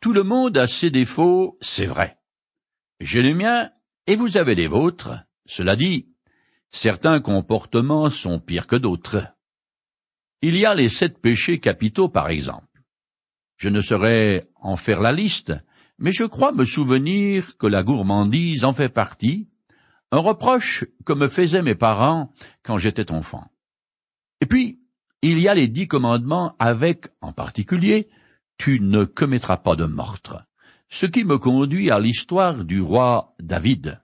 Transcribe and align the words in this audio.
Tout 0.00 0.12
le 0.12 0.22
monde 0.22 0.56
a 0.56 0.66
ses 0.66 0.90
défauts, 0.90 1.58
c'est 1.60 1.86
vrai. 1.86 2.18
J'ai 3.00 3.22
les 3.22 3.34
miens 3.34 3.70
et 4.06 4.16
vous 4.16 4.36
avez 4.36 4.54
les 4.54 4.68
vôtres. 4.68 5.14
Cela 5.46 5.76
dit, 5.76 6.08
certains 6.70 7.20
comportements 7.20 8.10
sont 8.10 8.40
pires 8.40 8.66
que 8.66 8.76
d'autres. 8.76 9.26
Il 10.42 10.56
y 10.56 10.66
a 10.66 10.74
les 10.74 10.88
sept 10.88 11.20
péchés 11.20 11.60
capitaux, 11.60 12.08
par 12.08 12.28
exemple. 12.28 12.82
Je 13.56 13.68
ne 13.68 13.80
saurais 13.80 14.48
en 14.56 14.76
faire 14.76 15.00
la 15.00 15.12
liste, 15.12 15.52
mais 15.98 16.12
je 16.12 16.24
crois 16.24 16.52
me 16.52 16.64
souvenir 16.64 17.56
que 17.56 17.66
la 17.66 17.82
gourmandise 17.82 18.64
en 18.64 18.74
fait 18.74 18.90
partie, 18.90 19.48
un 20.12 20.18
reproche 20.18 20.84
que 21.04 21.14
me 21.14 21.28
faisaient 21.28 21.62
mes 21.62 21.74
parents 21.74 22.32
quand 22.62 22.76
j'étais 22.76 23.10
enfant. 23.10 23.50
Et 24.40 24.46
puis, 24.46 24.80
il 25.22 25.40
y 25.40 25.48
a 25.48 25.54
les 25.54 25.68
dix 25.68 25.88
commandements 25.88 26.54
avec, 26.58 27.06
en 27.20 27.32
particulier, 27.32 28.08
tu 28.58 28.80
ne 28.80 29.04
commettras 29.04 29.58
pas 29.58 29.76
de 29.76 29.84
meurtre, 29.84 30.44
ce 30.88 31.06
qui 31.06 31.24
me 31.24 31.38
conduit 31.38 31.90
à 31.90 31.98
l'histoire 31.98 32.64
du 32.64 32.80
roi 32.80 33.34
David. 33.40 34.00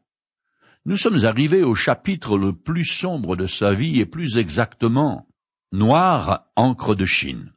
Nous 0.84 0.96
sommes 0.96 1.24
arrivés 1.24 1.62
au 1.62 1.74
chapitre 1.74 2.36
le 2.36 2.52
plus 2.52 2.84
sombre 2.84 3.36
de 3.36 3.46
sa 3.46 3.72
vie 3.72 4.00
et 4.00 4.06
plus 4.06 4.36
exactement, 4.36 5.28
noir 5.70 6.46
encre 6.56 6.94
de 6.94 7.06
Chine. 7.06 7.52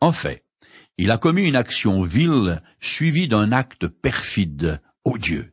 En 0.00 0.12
fait, 0.12 0.44
il 0.98 1.10
a 1.10 1.18
commis 1.18 1.48
une 1.48 1.56
action 1.56 2.02
vile 2.02 2.62
suivie 2.80 3.28
d'un 3.28 3.52
acte 3.52 3.86
perfide, 3.86 4.80
odieux. 5.04 5.52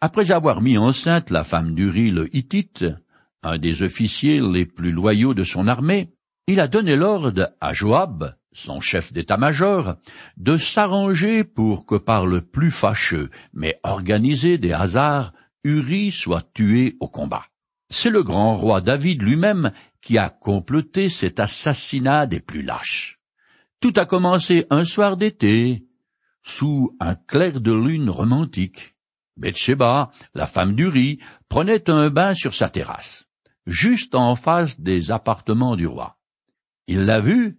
Après 0.00 0.32
avoir 0.32 0.60
mis 0.60 0.76
enceinte 0.76 1.30
la 1.30 1.44
femme 1.44 1.74
d'Uri 1.74 2.10
le 2.10 2.34
Hittite, 2.36 2.84
un 3.42 3.58
des 3.58 3.82
officiers 3.82 4.40
les 4.40 4.66
plus 4.66 4.92
loyaux 4.92 5.32
de 5.32 5.44
son 5.44 5.66
armée, 5.66 6.12
il 6.46 6.60
a 6.60 6.68
donné 6.68 6.96
l'ordre 6.96 7.54
à 7.60 7.72
Joab, 7.72 8.36
son 8.54 8.80
chef 8.80 9.12
d'état-major, 9.12 9.96
de 10.38 10.56
s'arranger 10.56 11.44
pour 11.44 11.84
que 11.84 11.96
par 11.96 12.26
le 12.26 12.40
plus 12.40 12.70
fâcheux, 12.70 13.30
mais 13.52 13.78
organisé 13.82 14.56
des 14.56 14.72
hasards, 14.72 15.34
Uri 15.64 16.12
soit 16.12 16.48
tué 16.54 16.96
au 17.00 17.08
combat. 17.08 17.46
C'est 17.90 18.10
le 18.10 18.22
grand 18.22 18.54
roi 18.54 18.80
David 18.80 19.22
lui-même 19.22 19.72
qui 20.00 20.18
a 20.18 20.30
comploté 20.30 21.08
cet 21.08 21.40
assassinat 21.40 22.26
des 22.26 22.40
plus 22.40 22.62
lâches. 22.62 23.18
Tout 23.80 23.92
a 23.96 24.06
commencé 24.06 24.66
un 24.70 24.84
soir 24.84 25.16
d'été, 25.16 25.86
sous 26.42 26.96
un 27.00 27.14
clair 27.14 27.60
de 27.60 27.72
lune 27.72 28.10
romantique. 28.10 28.94
Bathsheba, 29.36 30.12
la 30.34 30.46
femme 30.46 30.74
d'Uri, 30.74 31.18
prenait 31.48 31.90
un 31.90 32.08
bain 32.10 32.34
sur 32.34 32.54
sa 32.54 32.68
terrasse, 32.68 33.24
juste 33.66 34.14
en 34.14 34.36
face 34.36 34.80
des 34.80 35.10
appartements 35.10 35.76
du 35.76 35.86
roi. 35.86 36.18
Il 36.86 37.06
l'a 37.06 37.20
vue 37.20 37.58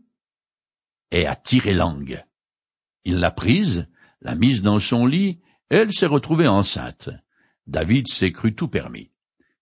et 1.15 1.25
a 1.25 1.35
tiré 1.35 1.73
langue. 1.73 2.25
Il 3.05 3.19
l'a 3.19 3.31
prise, 3.31 3.87
l'a 4.19 4.35
mise 4.35 4.61
dans 4.61 4.79
son 4.79 5.05
lit, 5.05 5.39
elle 5.69 5.93
s'est 5.93 6.05
retrouvée 6.05 6.47
enceinte. 6.47 7.09
David 7.67 8.09
s'est 8.09 8.33
cru 8.33 8.53
tout 8.53 8.67
permis. 8.67 9.11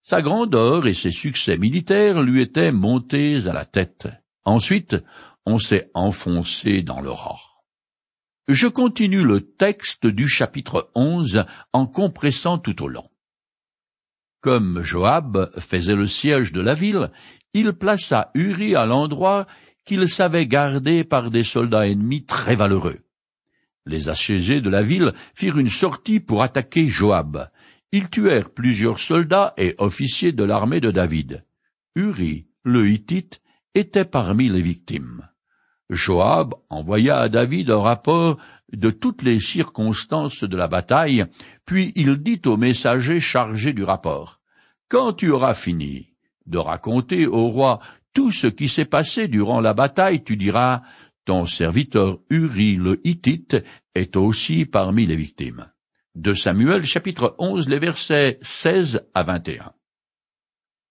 Sa 0.01 0.23
grandeur 0.23 0.87
et 0.87 0.95
ses 0.95 1.11
succès 1.11 1.59
militaires 1.59 2.23
lui 2.23 2.41
étaient 2.41 2.71
montés 2.71 3.47
à 3.47 3.53
la 3.53 3.65
tête. 3.65 4.07
Ensuite, 4.45 4.97
on 5.45 5.59
s'est 5.59 5.91
enfoncé 5.93 6.81
dans 6.81 7.01
l'aurore. 7.01 7.63
Je 8.47 8.67
continue 8.67 9.23
le 9.23 9.41
texte 9.41 10.07
du 10.07 10.27
chapitre 10.27 10.89
onze 10.95 11.45
en 11.71 11.85
compressant 11.85 12.57
tout 12.57 12.81
au 12.81 12.87
long. 12.87 13.09
Comme 14.41 14.81
Joab 14.81 15.51
faisait 15.59 15.95
le 15.95 16.07
siège 16.07 16.51
de 16.51 16.61
la 16.61 16.73
ville, 16.73 17.11
il 17.53 17.73
plaça 17.73 18.31
Uri 18.33 18.75
à 18.75 18.87
l'endroit 18.87 19.45
qu'il 19.85 20.07
savait 20.07 20.47
garder 20.47 21.03
par 21.03 21.29
des 21.29 21.43
soldats 21.43 21.87
ennemis 21.87 22.25
très 22.25 22.55
valeureux. 22.55 22.99
Les 23.85 24.09
assiégés 24.09 24.61
de 24.61 24.69
la 24.69 24.81
ville 24.81 25.13
firent 25.35 25.57
une 25.57 25.69
sortie 25.69 26.19
pour 26.19 26.41
attaquer 26.41 26.87
Joab. 26.87 27.49
Ils 27.91 28.09
tuèrent 28.09 28.49
plusieurs 28.49 28.99
soldats 28.99 29.53
et 29.57 29.75
officiers 29.77 30.31
de 30.31 30.43
l'armée 30.43 30.79
de 30.79 30.91
David. 30.91 31.43
Uri, 31.95 32.47
le 32.63 32.87
Hittite, 32.89 33.41
était 33.75 34.05
parmi 34.05 34.49
les 34.49 34.61
victimes. 34.61 35.27
Joab 35.89 36.55
envoya 36.69 37.19
à 37.19 37.29
David 37.29 37.69
un 37.69 37.81
rapport 37.81 38.37
de 38.71 38.89
toutes 38.89 39.21
les 39.21 39.39
circonstances 39.39 40.43
de 40.43 40.57
la 40.57 40.67
bataille, 40.67 41.25
puis 41.65 41.91
il 41.95 42.17
dit 42.17 42.41
au 42.45 42.57
messager 42.57 43.19
chargé 43.19 43.73
du 43.73 43.83
rapport. 43.83 44.39
Quand 44.89 45.13
tu 45.13 45.29
auras 45.29 45.53
fini 45.53 46.13
de 46.45 46.57
raconter 46.57 47.27
au 47.27 47.47
roi 47.47 47.79
tout 48.13 48.31
ce 48.31 48.47
qui 48.47 48.69
s'est 48.69 48.85
passé 48.85 49.27
durant 49.27 49.59
la 49.59 49.73
bataille, 49.73 50.23
tu 50.23 50.37
diras, 50.37 50.81
ton 51.25 51.45
serviteur 51.45 52.19
Uri 52.29 52.75
le 52.75 53.01
Hittite 53.07 53.57
est 53.95 54.15
aussi 54.15 54.65
parmi 54.65 55.05
les 55.05 55.15
victimes. 55.15 55.71
De 56.15 56.33
Samuel 56.33 56.85
chapitre 56.85 57.35
11 57.39 57.69
les 57.69 57.79
versets 57.79 58.37
16 58.41 59.07
à 59.13 59.23
21. 59.23 59.73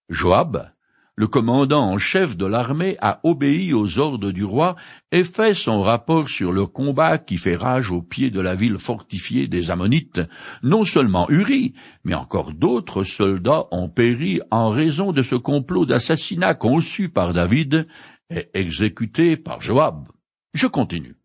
Joab 0.09 0.73
le 1.15 1.27
commandant 1.27 1.91
en 1.91 1.99
chef 1.99 2.37
de 2.37 2.47
l'armée 2.47 2.97
a 3.01 3.21
obéi 3.23 3.75
aux 3.75 3.99
ordres 3.99 4.31
du 4.31 4.45
roi 4.45 4.77
et 5.11 5.25
fait 5.25 5.53
son 5.53 5.83
rapport 5.83 6.29
sur 6.31 6.53
le 6.53 6.67
combat 6.67 7.19
qui 7.19 7.37
fait 7.37 7.57
rage 7.57 7.91
au 7.91 8.01
pied 8.01 8.31
de 8.31 8.41
la 8.41 8.55
ville 8.55 8.79
fortifiée 8.79 9.47
des 9.47 9.71
Ammonites. 9.71 10.23
Non 10.63 10.85
seulement 10.85 11.29
Uri, 11.29 11.75
mais 12.05 12.15
encore 12.15 12.53
d'autres 12.53 13.05
soldats 13.05 13.67
ont 13.73 13.91
péri 13.91 14.41
en 14.51 14.71
raison 14.71 15.13
de 15.13 15.21
ce 15.21 15.37
complot 15.37 15.85
d'assassinat 15.85 16.55
conçu 16.55 17.11
par 17.11 17.35
David 17.35 17.87
et 18.31 18.49
exécuté 18.55 19.37
par 19.37 19.61
Joab. 19.61 20.09
Je 20.55 20.67
continue. 20.67 21.17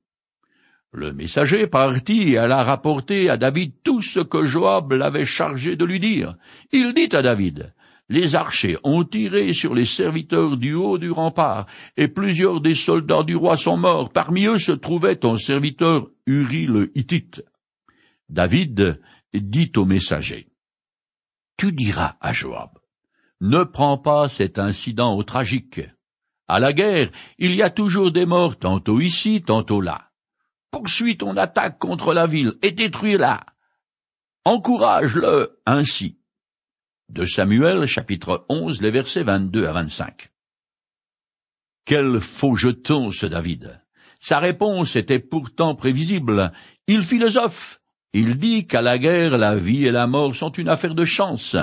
Le 0.91 1.13
messager 1.13 1.67
partit 1.67 2.33
et 2.33 2.37
alla 2.37 2.63
rapporter 2.63 3.29
à 3.29 3.37
David 3.37 3.73
tout 3.83 4.01
ce 4.01 4.19
que 4.19 4.45
Joab 4.45 4.91
l'avait 4.93 5.25
chargé 5.25 5.75
de 5.75 5.85
lui 5.85 5.99
dire. 5.99 6.35
Il 6.71 6.93
dit 6.93 7.09
à 7.15 7.21
David, 7.21 7.73
les 8.09 8.35
archers 8.35 8.77
ont 8.83 9.03
tiré 9.03 9.53
sur 9.53 9.73
les 9.73 9.85
serviteurs 9.85 10.57
du 10.57 10.73
haut 10.73 10.97
du 10.97 11.11
rempart, 11.11 11.65
et 11.97 12.07
plusieurs 12.07 12.61
des 12.61 12.75
soldats 12.75 13.23
du 13.23 13.35
roi 13.35 13.57
sont 13.57 13.77
morts. 13.77 14.11
Parmi 14.11 14.45
eux 14.45 14.57
se 14.57 14.71
trouvait 14.71 15.17
ton 15.17 15.37
serviteur 15.37 16.07
Uri 16.25 16.67
le 16.67 16.91
Hittite. 16.97 17.43
David 18.29 19.01
dit 19.33 19.71
au 19.75 19.85
messager, 19.85 20.47
Tu 21.57 21.73
diras 21.73 22.15
à 22.21 22.33
Joab, 22.33 22.79
ne 23.41 23.63
prends 23.63 23.97
pas 23.97 24.29
cet 24.29 24.57
incident 24.57 25.15
au 25.15 25.23
tragique. 25.23 25.81
À 26.47 26.59
la 26.59 26.71
guerre, 26.71 27.11
il 27.37 27.53
y 27.55 27.61
a 27.61 27.69
toujours 27.69 28.11
des 28.11 28.25
morts 28.25 28.57
tantôt 28.57 29.01
ici, 29.01 29.41
tantôt 29.41 29.81
là. 29.81 30.11
Poursuis 30.71 31.17
ton 31.17 31.35
attaque 31.35 31.77
contre 31.77 32.13
la 32.13 32.25
ville 32.25 32.53
et 32.61 32.71
détruis-la. 32.71 33.45
Encourage-le 34.45 35.59
ainsi 35.65 36.17
de 37.09 37.23
Samuel, 37.23 37.85
chapitre 37.85 38.45
11, 38.49 38.81
les 38.81 38.91
versets 38.91 39.23
22 39.23 39.65
à 39.65 39.73
25. 39.73 40.29
Quel 41.85 42.19
faux 42.19 42.55
jeton, 42.55 43.11
ce 43.11 43.25
David! 43.25 43.81
Sa 44.19 44.39
réponse 44.39 44.95
était 44.95 45.19
pourtant 45.19 45.75
prévisible. 45.75 46.51
Il 46.87 47.01
philosophe. 47.01 47.79
Il 48.13 48.37
dit 48.37 48.67
qu'à 48.67 48.81
la 48.81 48.97
guerre, 48.97 49.37
la 49.37 49.55
vie 49.55 49.85
et 49.85 49.91
la 49.91 50.07
mort 50.07 50.35
sont 50.35 50.51
une 50.51 50.69
affaire 50.69 50.95
de 50.95 51.05
chance. 51.05 51.55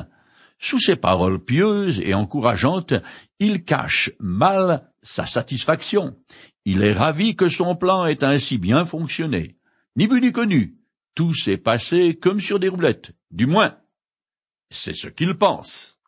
Sous 0.59 0.79
ses 0.79 0.97
paroles 0.97 1.45
pieuses 1.45 2.01
et 2.01 2.15
encourageantes, 2.15 2.95
il 3.39 3.65
cache 3.65 4.13
mal 4.19 4.89
sa 5.03 5.27
satisfaction. 5.27 6.17
Il 6.65 6.83
est 6.83 6.93
ravi 6.93 7.37
que 7.37 7.49
son 7.49 7.77
plan 7.77 8.07
ait 8.07 8.25
ainsi 8.25 8.57
bien 8.57 8.85
fonctionné. 8.85 9.59
Ni 9.97 10.07
vu 10.07 10.21
ni 10.21 10.33
connu. 10.33 10.79
Tout 11.15 11.35
s'est 11.35 11.59
passé 11.59 12.17
comme 12.17 12.41
sur 12.41 12.59
des 12.59 12.69
roulettes. 12.69 13.13
Du 13.31 13.47
moins, 13.47 13.77
c'est 14.71 14.95
ce 14.95 15.09
qu'il 15.09 15.35
pense. 15.35 15.99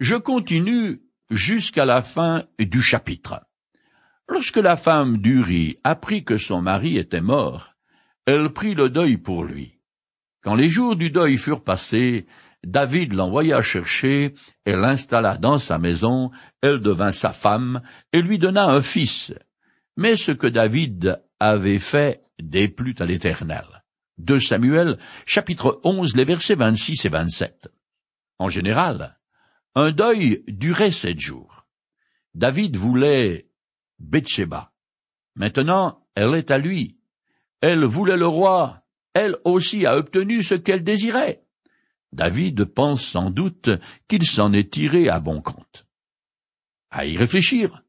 Je 0.00 0.16
continue 0.16 1.02
jusqu'à 1.30 1.84
la 1.84 2.02
fin 2.02 2.44
du 2.58 2.82
chapitre. 2.82 3.40
Lorsque 4.28 4.56
la 4.56 4.76
femme 4.76 5.18
d'Uri 5.18 5.78
apprit 5.84 6.24
que 6.24 6.38
son 6.38 6.62
mari 6.62 6.96
était 6.96 7.20
mort, 7.20 7.74
elle 8.26 8.52
prit 8.52 8.74
le 8.74 8.88
deuil 8.88 9.18
pour 9.18 9.44
lui. 9.44 9.78
Quand 10.42 10.54
les 10.54 10.68
jours 10.68 10.96
du 10.96 11.10
deuil 11.10 11.38
furent 11.38 11.64
passés, 11.64 12.26
David 12.64 13.12
l'envoya 13.12 13.62
chercher 13.62 14.34
et 14.64 14.76
l'installa 14.76 15.36
dans 15.36 15.58
sa 15.58 15.78
maison, 15.78 16.30
elle 16.62 16.80
devint 16.80 17.12
sa 17.12 17.32
femme 17.32 17.82
et 18.12 18.22
lui 18.22 18.38
donna 18.38 18.64
un 18.66 18.82
fils. 18.82 19.34
Mais 19.96 20.16
ce 20.16 20.32
que 20.32 20.46
David 20.46 21.20
avait 21.38 21.78
fait 21.78 22.22
déplut 22.40 22.94
à 22.98 23.04
l'Éternel. 23.04 23.64
De 24.18 24.38
Samuel, 24.38 24.98
chapitre 25.26 25.80
11, 25.84 26.16
les 26.16 26.24
versets 26.24 26.54
26 26.54 27.04
et 27.04 27.08
27. 27.08 27.68
En 28.38 28.48
général, 28.48 29.18
un 29.74 29.92
deuil 29.92 30.42
durait 30.48 30.90
sept 30.90 31.18
jours. 31.18 31.66
David 32.34 32.76
voulait 32.76 33.48
Bathsheba. 33.98 34.72
Maintenant, 35.36 36.06
elle 36.14 36.34
est 36.34 36.50
à 36.50 36.58
lui. 36.58 36.98
Elle 37.60 37.84
voulait 37.84 38.16
le 38.16 38.26
roi. 38.26 38.82
Elle 39.14 39.36
aussi 39.44 39.86
a 39.86 39.96
obtenu 39.96 40.42
ce 40.42 40.54
qu'elle 40.54 40.82
désirait. 40.82 41.44
David 42.12 42.64
pense 42.64 43.04
sans 43.04 43.30
doute 43.30 43.70
qu'il 44.08 44.26
s'en 44.26 44.52
est 44.52 44.72
tiré 44.72 45.08
à 45.08 45.20
bon 45.20 45.40
compte. 45.40 45.86
À 46.90 47.06
y 47.06 47.16
réfléchir, 47.16 47.82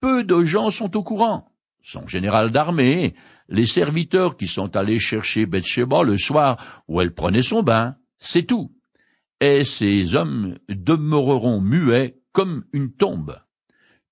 peu 0.00 0.24
de 0.24 0.44
gens 0.44 0.70
sont 0.70 0.96
au 0.96 1.02
courant. 1.02 1.48
son 1.82 2.06
général 2.06 2.52
d'armée, 2.52 3.14
les 3.48 3.66
serviteurs 3.66 4.36
qui 4.36 4.46
sont 4.46 4.76
allés 4.76 5.00
chercher 5.00 5.46
Bathsheba 5.46 6.04
le 6.04 6.16
soir 6.16 6.84
où 6.86 7.00
elle 7.00 7.12
prenait 7.12 7.42
son 7.42 7.62
bain, 7.62 7.96
c'est 8.18 8.44
tout. 8.44 8.72
Et 9.42 9.64
ces 9.64 10.14
hommes 10.14 10.56
demeureront 10.68 11.60
muets 11.60 12.22
comme 12.30 12.64
une 12.72 12.92
tombe. 12.92 13.36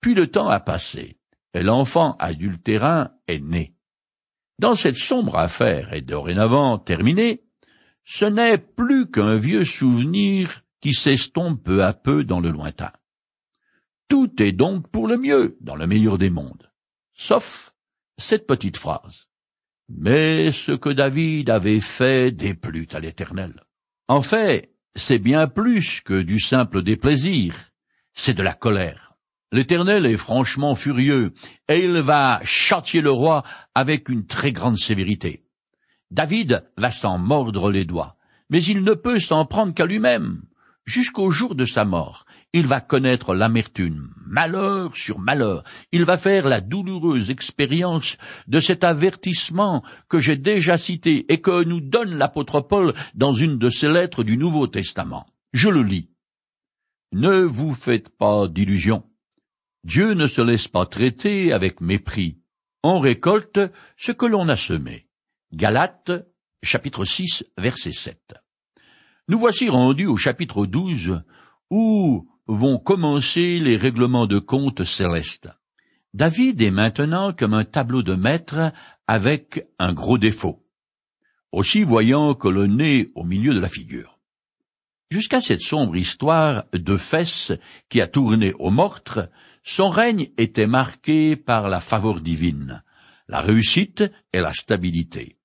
Puis 0.01 0.15
le 0.15 0.27
temps 0.27 0.49
a 0.49 0.59
passé, 0.59 1.21
et 1.55 1.63
l'enfant 1.63 2.17
adultérin 2.19 3.13
est 3.29 3.39
né. 3.39 3.77
Dans 4.59 4.75
cette 4.75 4.97
sombre 4.97 5.37
affaire 5.37 5.93
est 5.93 6.03
dorénavant 6.03 6.79
terminée, 6.79 7.45
ce 8.05 8.25
n'est 8.25 8.59
plus 8.59 9.09
qu'un 9.09 9.37
vieux 9.37 9.65
souvenir 9.65 10.63
qui 10.81 10.95
s'estompe 10.95 11.63
peu 11.63 11.85
à 11.85 11.95
peu 11.95 12.25
dans 12.25 12.41
le 12.41 12.51
lointain. 12.51 12.91
Tout 14.09 14.43
est 14.43 14.51
donc 14.51 14.91
pour 14.91 15.07
le 15.07 15.17
mieux 15.17 15.57
dans 15.61 15.77
le 15.77 15.87
meilleur 15.87 16.19
des 16.19 16.31
mondes, 16.31 16.73
sauf 17.15 17.73
cette 18.19 18.49
petite 18.49 18.79
phrase. 18.79 19.29
Mais 19.89 20.51
ce 20.51 20.73
que 20.73 20.91
David 20.91 21.51
avait 21.51 21.79
fait 21.79 22.33
déplut 22.33 22.89
à 22.95 22.99
l'Éternel. 22.99 23.63
En 24.09 24.23
fait, 24.23 24.75
c'est 24.95 25.19
bien 25.19 25.47
plus 25.47 26.01
que 26.01 26.21
du 26.21 26.41
simple 26.41 26.83
déplaisir, 26.83 27.55
c'est 28.13 28.35
de 28.35 28.43
la 28.43 28.55
colère. 28.55 29.15
L'Éternel 29.53 30.07
est 30.07 30.17
franchement 30.17 30.75
furieux, 30.75 31.33
et 31.69 31.85
il 31.85 31.99
va 32.03 32.41
châtier 32.45 33.01
le 33.01 33.11
roi 33.11 33.43
avec 33.75 34.09
une 34.09 34.27
très 34.27 34.53
grande 34.53 34.79
sévérité. 34.79 35.45
David 36.11 36.65
va 36.77 36.91
s'en 36.91 37.19
mordre 37.19 37.71
les 37.71 37.85
doigts, 37.85 38.17
mais 38.49 38.63
il 38.63 38.83
ne 38.83 38.95
peut 38.95 39.19
s'en 39.19 39.47
prendre 39.47 39.75
qu'à 39.75 39.87
lui-même. 39.87 40.43
Jusqu'au 40.85 41.31
jour 41.31 41.55
de 41.55 41.65
sa 41.65 41.85
mort, 41.85 42.25
il 42.53 42.67
va 42.67 42.81
connaître 42.81 43.35
l'amertume, 43.35 44.13
malheur 44.27 44.97
sur 44.97 45.19
malheur. 45.19 45.63
Il 45.93 46.05
va 46.05 46.19
faire 46.19 46.49
la 46.49 46.61
douloureuse 46.61 47.31
expérience 47.31 48.17
de 48.49 48.59
cet 48.59 48.83
avertissement 48.83 49.85
que 50.09 50.19
j'ai 50.19 50.37
déjà 50.37 50.77
cité 50.77 51.33
et 51.33 51.41
que 51.41 51.63
nous 51.65 51.81
donne 51.81 52.17
l'apôtre 52.17 52.61
Paul 52.61 52.95
dans 53.15 53.33
une 53.33 53.59
de 53.59 53.71
ses 53.71 53.89
lettres 53.89 54.25
du 54.25 54.37
Nouveau 54.37 54.67
Testament. 54.67 55.27
Je 55.53 55.69
le 55.69 55.83
lis. 55.83 56.11
Ne 57.13 57.43
vous 57.43 57.75
faites 57.75 58.09
pas 58.09 58.49
d'illusions. 58.49 59.05
Dieu 59.85 60.15
ne 60.15 60.27
se 60.27 60.41
laisse 60.41 60.69
pas 60.69 60.87
traiter 60.87 61.53
avec 61.53 61.81
mépris. 61.81 62.39
On 62.83 62.99
récolte 62.99 63.61
ce 63.97 64.13
que 64.13 64.27
l'on 64.27 64.49
a 64.49 64.57
semé. 64.57 65.07
Galates, 65.53 66.13
chapitre 66.63 67.05
6, 67.05 67.45
verset 67.59 67.93
7. 67.93 68.35
Nous 69.29 69.39
voici 69.39 69.69
rendus 69.69 70.07
au 70.07 70.17
chapitre 70.17 70.67
12, 70.67 71.23
où 71.71 72.29
vont 72.51 72.79
commencer 72.79 73.61
les 73.61 73.77
règlements 73.77 74.27
de 74.27 74.41
compte 74.41 74.83
célestes. 74.83 75.49
David 76.15 76.61
est 76.61 76.73
maintenant 76.73 77.33
comme 77.33 77.55
un 77.55 77.65
tableau 77.65 78.03
de 78.03 78.17
maître 78.17 78.73
avec 79.07 79.69
un 79.79 79.93
gros 79.93 80.19
défaut, 80.19 80.67
aussi 81.53 81.85
voyant 81.85 82.35
que 82.35 82.49
le 82.49 82.67
nez 82.67 83.13
au 83.15 83.23
milieu 83.23 83.55
de 83.55 83.61
la 83.61 83.69
figure. 83.69 84.19
Jusqu'à 85.13 85.41
cette 85.41 85.61
sombre 85.61 85.95
histoire 85.97 86.65
de 86.73 86.97
fesses 86.97 87.53
qui 87.89 88.01
a 88.01 88.09
tourné 88.09 88.53
au 88.59 88.71
meurtre, 88.71 89.31
son 89.63 89.89
règne 89.89 90.31
était 90.37 90.67
marqué 90.67 91.37
par 91.37 91.69
la 91.69 91.79
faveur 91.79 92.21
divine, 92.21 92.83
la 93.29 93.43
réussite 93.43 94.03
et 94.33 94.41
la 94.41 94.53
stabilité. 94.53 95.37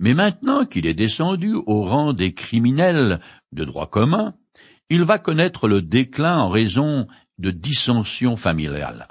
Mais 0.00 0.14
maintenant 0.14 0.64
qu'il 0.64 0.86
est 0.86 0.94
descendu 0.94 1.54
au 1.54 1.82
rang 1.82 2.14
des 2.14 2.32
criminels 2.32 3.20
de 3.52 3.64
droit 3.64 3.90
commun, 3.90 4.34
il 4.90 5.02
va 5.02 5.18
connaître 5.18 5.68
le 5.68 5.82
déclin 5.82 6.38
en 6.38 6.48
raison 6.48 7.06
de 7.38 7.50
dissensions 7.50 8.36
familiales. 8.36 9.08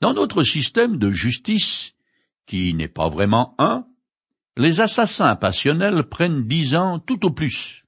Dans 0.00 0.14
notre 0.14 0.42
système 0.42 0.98
de 0.98 1.10
justice, 1.10 1.94
qui 2.46 2.74
n'est 2.74 2.88
pas 2.88 3.08
vraiment 3.08 3.54
un, 3.58 3.86
les 4.56 4.80
assassins 4.80 5.36
passionnels 5.36 6.04
prennent 6.04 6.46
dix 6.46 6.74
ans 6.74 6.98
tout 6.98 7.24
au 7.24 7.30
plus, 7.30 7.84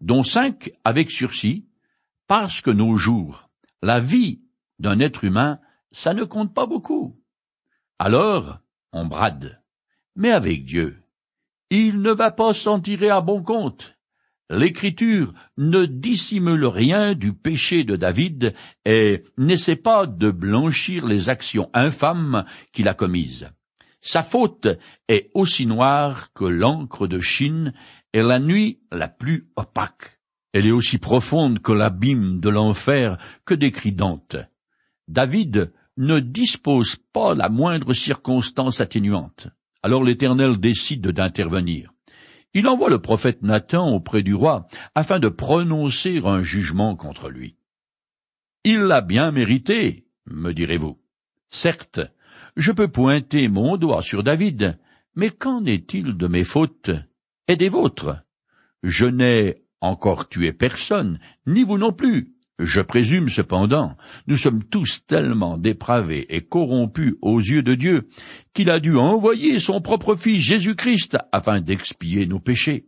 dont 0.00 0.22
cinq 0.22 0.72
avec 0.84 1.10
sursis, 1.10 1.66
parce 2.26 2.60
que 2.60 2.70
nos 2.70 2.96
jours, 2.96 3.50
la 3.82 4.00
vie 4.00 4.40
d'un 4.78 5.00
être 5.00 5.24
humain, 5.24 5.60
ça 5.92 6.14
ne 6.14 6.24
compte 6.24 6.54
pas 6.54 6.66
beaucoup. 6.66 7.20
Alors, 7.98 8.58
on 8.92 9.06
brade. 9.06 9.62
Mais 10.16 10.30
avec 10.30 10.64
Dieu, 10.64 11.02
il 11.70 12.00
ne 12.00 12.10
va 12.10 12.30
pas 12.30 12.52
s'en 12.54 12.80
tirer 12.80 13.10
à 13.10 13.20
bon 13.20 13.42
compte. 13.42 13.96
L'Écriture 14.50 15.32
ne 15.58 15.86
dissimule 15.86 16.66
rien 16.66 17.14
du 17.14 17.32
péché 17.32 17.84
de 17.84 17.94
David 17.94 18.52
et 18.84 19.22
n'essaie 19.38 19.76
pas 19.76 20.06
de 20.06 20.32
blanchir 20.32 21.06
les 21.06 21.28
actions 21.28 21.70
infâmes 21.72 22.44
qu'il 22.72 22.88
a 22.88 22.94
commises. 22.94 23.48
Sa 24.00 24.24
faute 24.24 24.66
est 25.06 25.30
aussi 25.34 25.66
noire 25.66 26.32
que 26.32 26.44
l'encre 26.44 27.06
de 27.06 27.20
Chine 27.20 27.74
et 28.12 28.22
la 28.22 28.40
nuit 28.40 28.80
la 28.90 29.06
plus 29.06 29.48
opaque. 29.54 30.18
Elle 30.52 30.66
est 30.66 30.72
aussi 30.72 30.98
profonde 30.98 31.60
que 31.60 31.70
l'abîme 31.70 32.40
de 32.40 32.48
l'enfer 32.48 33.18
que 33.44 33.54
décrit 33.54 33.92
Dante. 33.92 34.34
David 35.06 35.72
ne 35.96 36.18
dispose 36.18 36.96
pas 37.12 37.34
la 37.36 37.48
moindre 37.48 37.92
circonstance 37.92 38.80
atténuante. 38.80 39.46
Alors 39.84 40.02
l'Éternel 40.02 40.58
décide 40.58 41.06
d'intervenir. 41.06 41.92
Il 42.52 42.66
envoie 42.66 42.90
le 42.90 42.98
prophète 42.98 43.42
Nathan 43.42 43.90
auprès 43.90 44.22
du 44.22 44.34
roi 44.34 44.66
afin 44.94 45.20
de 45.20 45.28
prononcer 45.28 46.20
un 46.24 46.42
jugement 46.42 46.96
contre 46.96 47.28
lui. 47.28 47.56
Il 48.64 48.80
l'a 48.80 49.00
bien 49.00 49.30
mérité, 49.30 50.06
me 50.26 50.52
direz-vous. 50.52 51.00
Certes, 51.48 52.00
je 52.56 52.72
peux 52.72 52.88
pointer 52.88 53.48
mon 53.48 53.76
doigt 53.76 54.02
sur 54.02 54.22
David, 54.22 54.78
mais 55.14 55.30
qu'en 55.30 55.64
est-il 55.64 56.16
de 56.16 56.26
mes 56.26 56.44
fautes 56.44 56.90
et 57.48 57.56
des 57.56 57.68
vôtres? 57.68 58.22
Je 58.82 59.06
n'ai 59.06 59.64
encore 59.80 60.28
tué 60.28 60.52
personne, 60.52 61.20
ni 61.46 61.62
vous 61.62 61.78
non 61.78 61.92
plus. 61.92 62.34
Je 62.62 62.82
présume 62.82 63.30
cependant, 63.30 63.96
nous 64.26 64.36
sommes 64.36 64.62
tous 64.62 65.06
tellement 65.06 65.56
dépravés 65.56 66.26
et 66.28 66.42
corrompus 66.42 67.14
aux 67.22 67.40
yeux 67.40 67.62
de 67.62 67.74
Dieu, 67.74 68.08
qu'il 68.52 68.68
a 68.68 68.80
dû 68.80 68.96
envoyer 68.96 69.58
son 69.58 69.80
propre 69.80 70.14
Fils 70.14 70.42
Jésus-Christ 70.42 71.16
afin 71.32 71.62
d'expier 71.62 72.26
nos 72.26 72.38
péchés. 72.38 72.86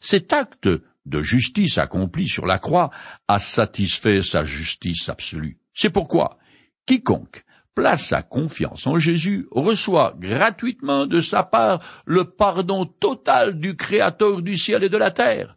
Cet 0.00 0.32
acte 0.32 0.68
de 1.06 1.22
justice 1.22 1.78
accompli 1.78 2.26
sur 2.28 2.44
la 2.44 2.58
croix 2.58 2.90
a 3.28 3.38
satisfait 3.38 4.22
sa 4.22 4.42
justice 4.42 5.08
absolue. 5.08 5.58
C'est 5.74 5.90
pourquoi 5.90 6.38
quiconque 6.84 7.44
place 7.76 8.06
sa 8.06 8.22
confiance 8.22 8.86
en 8.88 8.98
Jésus 8.98 9.46
reçoit 9.52 10.16
gratuitement 10.18 11.06
de 11.06 11.20
sa 11.20 11.44
part 11.44 12.02
le 12.04 12.24
pardon 12.24 12.84
total 12.84 13.60
du 13.60 13.76
Créateur 13.76 14.42
du 14.42 14.56
ciel 14.56 14.82
et 14.82 14.88
de 14.88 14.98
la 14.98 15.12
terre. 15.12 15.56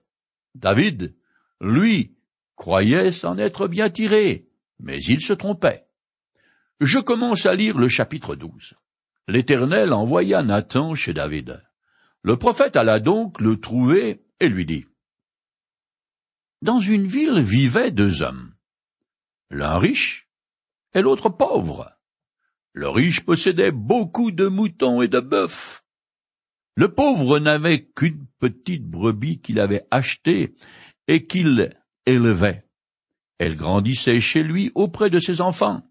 David, 0.54 1.16
lui, 1.60 2.17
croyait 2.58 3.14
s'en 3.14 3.38
être 3.38 3.70
bien 3.70 3.90
tiré, 3.90 4.50
mais 4.80 5.02
il 5.02 5.22
se 5.22 5.32
trompait. 5.32 5.86
Je 6.82 7.00
commence 7.00 7.46
à 7.46 7.56
lire 7.56 7.78
le 7.78 7.88
chapitre 7.88 8.36
12. 8.36 8.74
L'Éternel 9.30 9.94
envoya 9.94 10.44
Nathan 10.44 10.94
chez 10.94 11.14
David. 11.14 11.64
Le 12.24 12.38
prophète 12.38 12.76
alla 12.76 13.00
donc 13.00 13.40
le 13.40 13.60
trouver 13.60 14.26
et 14.40 14.50
lui 14.50 14.66
dit. 14.66 14.86
Dans 16.62 16.80
une 16.80 17.06
ville 17.06 17.40
vivaient 17.40 17.92
deux 17.92 18.22
hommes, 18.22 18.54
l'un 19.50 19.78
riche 19.80 20.28
et 20.94 21.02
l'autre 21.02 21.30
pauvre. 21.30 21.92
Le 22.74 22.90
riche 22.90 23.22
possédait 23.22 23.72
beaucoup 23.72 24.32
de 24.32 24.48
moutons 24.48 25.02
et 25.02 25.08
de 25.08 25.20
bœufs. 25.20 25.84
Le 26.76 26.94
pauvre 26.94 27.40
n'avait 27.40 27.86
qu'une 27.86 28.28
petite 28.40 28.86
brebis 28.86 29.40
qu'il 29.42 29.60
avait 29.60 29.88
achetée 29.90 30.56
et 31.08 31.26
qu'il 31.26 31.77
élevait. 32.08 32.64
Elle 33.38 33.56
grandissait 33.56 34.20
chez 34.20 34.42
lui 34.42 34.72
auprès 34.74 35.12
de 35.12 35.20
ses 35.20 35.42
enfants. 35.42 35.84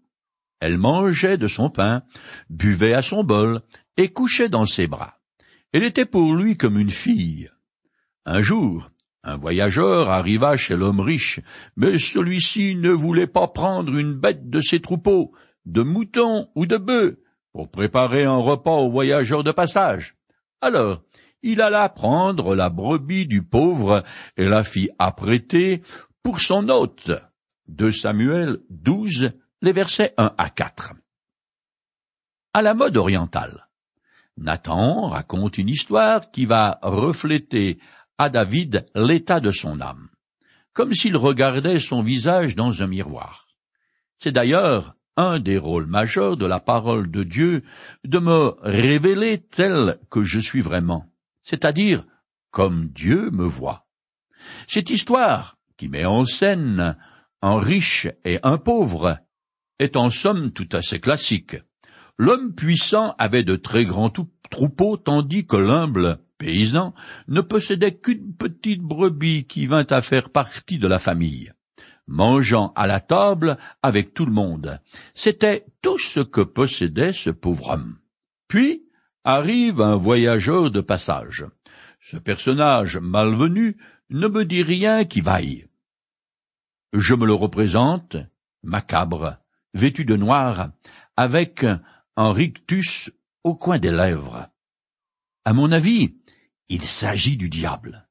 Elle 0.59 0.77
mangeait 0.77 1.37
de 1.37 1.47
son 1.47 1.69
pain, 1.69 2.03
buvait 2.49 2.93
à 2.93 3.01
son 3.01 3.23
bol, 3.23 3.61
et 3.95 4.09
couchait 4.09 4.49
dans 4.49 4.65
ses 4.65 4.87
bras. 4.87 5.19
Elle 5.71 5.83
était 5.83 6.05
pour 6.05 6.33
lui 6.35 6.57
comme 6.57 6.77
une 6.77 6.91
fille. 6.91 7.49
Un 8.25 8.41
jour, 8.41 8.89
un 9.23 9.37
voyageur 9.37 10.09
arriva 10.09 10.55
chez 10.57 10.75
l'homme 10.75 10.99
riche, 10.99 11.39
mais 11.75 11.99
celui-ci 11.99 12.75
ne 12.75 12.89
voulait 12.89 13.27
pas 13.27 13.47
prendre 13.47 13.95
une 13.95 14.13
bête 14.13 14.49
de 14.49 14.59
ses 14.59 14.81
troupeaux, 14.81 15.31
de 15.65 15.83
moutons 15.83 16.49
ou 16.55 16.65
de 16.65 16.77
bœufs, 16.77 17.21
pour 17.53 17.69
préparer 17.69 18.23
un 18.23 18.37
repas 18.37 18.75
aux 18.75 18.89
voyageurs 18.89 19.43
de 19.43 19.51
passage. 19.51 20.15
Alors, 20.61 21.03
il 21.47 21.61
alla 21.61 21.87
prendre 21.87 22.55
la 22.55 22.69
brebis 22.69 23.25
du 23.25 23.41
pauvre 23.41 24.03
et 24.35 24.49
la 24.49 24.65
fit 24.65 24.89
apprêter 24.99 25.81
pour 26.21 26.41
son 26.41 26.67
hôte. 26.67 27.11
De 27.69 27.89
Samuel 27.89 28.59
12, 28.69 29.31
les 29.61 29.71
versets 29.71 30.13
1 30.17 30.33
à 30.37 30.49
4. 30.49 30.93
À 32.53 32.61
la 32.61 32.73
mode 32.73 32.97
orientale, 32.97 33.69
Nathan 34.35 35.07
raconte 35.07 35.57
une 35.57 35.69
histoire 35.69 36.31
qui 36.31 36.45
va 36.45 36.79
refléter 36.81 37.79
à 38.17 38.29
David 38.29 38.85
l'état 38.93 39.39
de 39.39 39.51
son 39.51 39.79
âme, 39.79 40.09
comme 40.73 40.93
s'il 40.93 41.15
regardait 41.15 41.79
son 41.79 42.01
visage 42.01 42.57
dans 42.57 42.83
un 42.83 42.87
miroir. 42.87 43.47
C'est 44.19 44.33
d'ailleurs 44.33 44.95
un 45.15 45.39
des 45.39 45.57
rôles 45.57 45.87
majeurs 45.87 46.35
de 46.35 46.45
la 46.45 46.59
parole 46.59 47.09
de 47.09 47.23
Dieu 47.23 47.63
de 48.03 48.19
me 48.19 48.53
révéler 48.61 49.37
tel 49.39 49.97
que 50.11 50.23
je 50.23 50.39
suis 50.39 50.61
vraiment, 50.61 51.09
c'est-à-dire 51.47 52.05
comme 52.51 52.89
Dieu 52.89 53.31
me 53.31 53.45
voit. 53.45 53.87
Cette 54.67 54.89
histoire, 54.89 55.57
qui 55.77 55.87
met 55.87 56.03
en 56.03 56.25
scène 56.25 56.97
un 57.41 57.59
riche 57.59 58.07
et 58.25 58.39
un 58.43 58.57
pauvre, 58.57 59.19
est 59.79 59.95
en 59.95 60.09
somme 60.09 60.51
tout 60.51 60.67
assez 60.73 60.99
classique. 60.99 61.55
L'homme 62.17 62.53
puissant 62.53 63.15
avait 63.17 63.43
de 63.43 63.55
très 63.55 63.85
grands 63.85 64.11
troupeaux, 64.49 64.97
tandis 64.97 65.45
que 65.45 65.55
l'humble 65.55 66.19
paysan 66.37 66.93
ne 67.29 67.39
possédait 67.39 67.95
qu'une 67.95 68.33
petite 68.33 68.81
brebis 68.81 69.45
qui 69.45 69.67
vint 69.67 69.87
à 69.89 70.01
faire 70.01 70.31
partie 70.31 70.79
de 70.79 70.87
la 70.87 70.99
famille. 70.99 71.53
Mangeant 72.07 72.73
à 72.75 72.87
la 72.87 72.99
table 72.99 73.57
avec 73.81 74.13
tout 74.13 74.25
le 74.25 74.33
monde, 74.33 74.81
c'était 75.13 75.65
tout 75.81 75.97
ce 75.97 76.19
que 76.19 76.41
possédait 76.41 77.13
ce 77.13 77.29
pauvre 77.29 77.69
homme. 77.69 77.99
Puis 78.47 78.86
arrive 79.27 79.81
un 79.81 79.97
voyageur 79.97 80.71
de 80.71 80.79
passage. 80.79 81.45
Ce 81.99 82.15
personnage 82.15 82.97
malvenu 82.97 83.75
ne 84.09 84.29
me 84.29 84.45
dit 84.45 84.63
rien 84.63 85.03
qui 85.03 85.19
vaille. 85.19 85.67
Je 86.93 87.13
me 87.13 87.25
le 87.25 87.33
représente, 87.33 88.15
macabre, 88.63 89.35
vêtu 89.73 90.05
de 90.05 90.15
noir, 90.15 90.69
avec 91.17 91.65
un 92.15 92.31
rictus 92.31 93.11
au 93.43 93.53
coin 93.53 93.79
des 93.79 93.91
lèvres. 93.91 94.47
À 95.43 95.51
mon 95.51 95.73
avis, 95.73 96.15
il 96.69 96.83
s'agit 96.83 97.35
du 97.35 97.49
diable. 97.49 98.07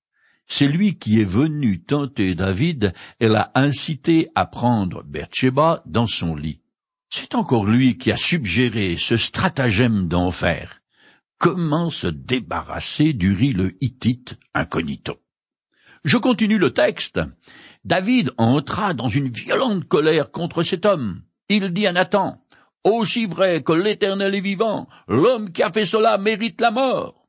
C'est 0.46 0.68
lui 0.68 0.98
qui 0.98 1.18
est 1.18 1.24
venu 1.24 1.82
tenter 1.82 2.34
David 2.34 2.92
et 3.20 3.28
l'a 3.28 3.52
incité 3.54 4.28
à 4.34 4.44
prendre 4.44 5.02
Bercheba 5.02 5.82
dans 5.86 6.06
son 6.06 6.36
lit. 6.36 6.60
C'est 7.08 7.34
encore 7.34 7.64
lui 7.64 7.96
qui 7.96 8.12
a 8.12 8.16
suggéré 8.18 8.98
ce 8.98 9.16
stratagème 9.16 10.08
d'enfer. 10.08 10.82
Comment 11.38 11.90
se 11.90 12.06
débarrasser 12.06 13.12
d'Uri 13.12 13.52
le 13.52 13.76
Hittite 13.82 14.38
incognito? 14.54 15.20
Je 16.02 16.16
continue 16.16 16.56
le 16.56 16.72
texte. 16.72 17.20
David 17.84 18.32
entra 18.38 18.94
dans 18.94 19.08
une 19.08 19.28
violente 19.28 19.86
colère 19.86 20.30
contre 20.30 20.62
cet 20.62 20.86
homme. 20.86 21.22
Il 21.50 21.72
dit 21.72 21.86
à 21.86 21.92
Nathan, 21.92 22.42
Aussi 22.84 23.26
vrai 23.26 23.62
que 23.62 23.72
l'Éternel 23.72 24.34
est 24.34 24.40
vivant, 24.40 24.88
l'homme 25.08 25.52
qui 25.52 25.62
a 25.62 25.70
fait 25.70 25.84
cela 25.84 26.16
mérite 26.16 26.60
la 26.60 26.70
mort. 26.70 27.26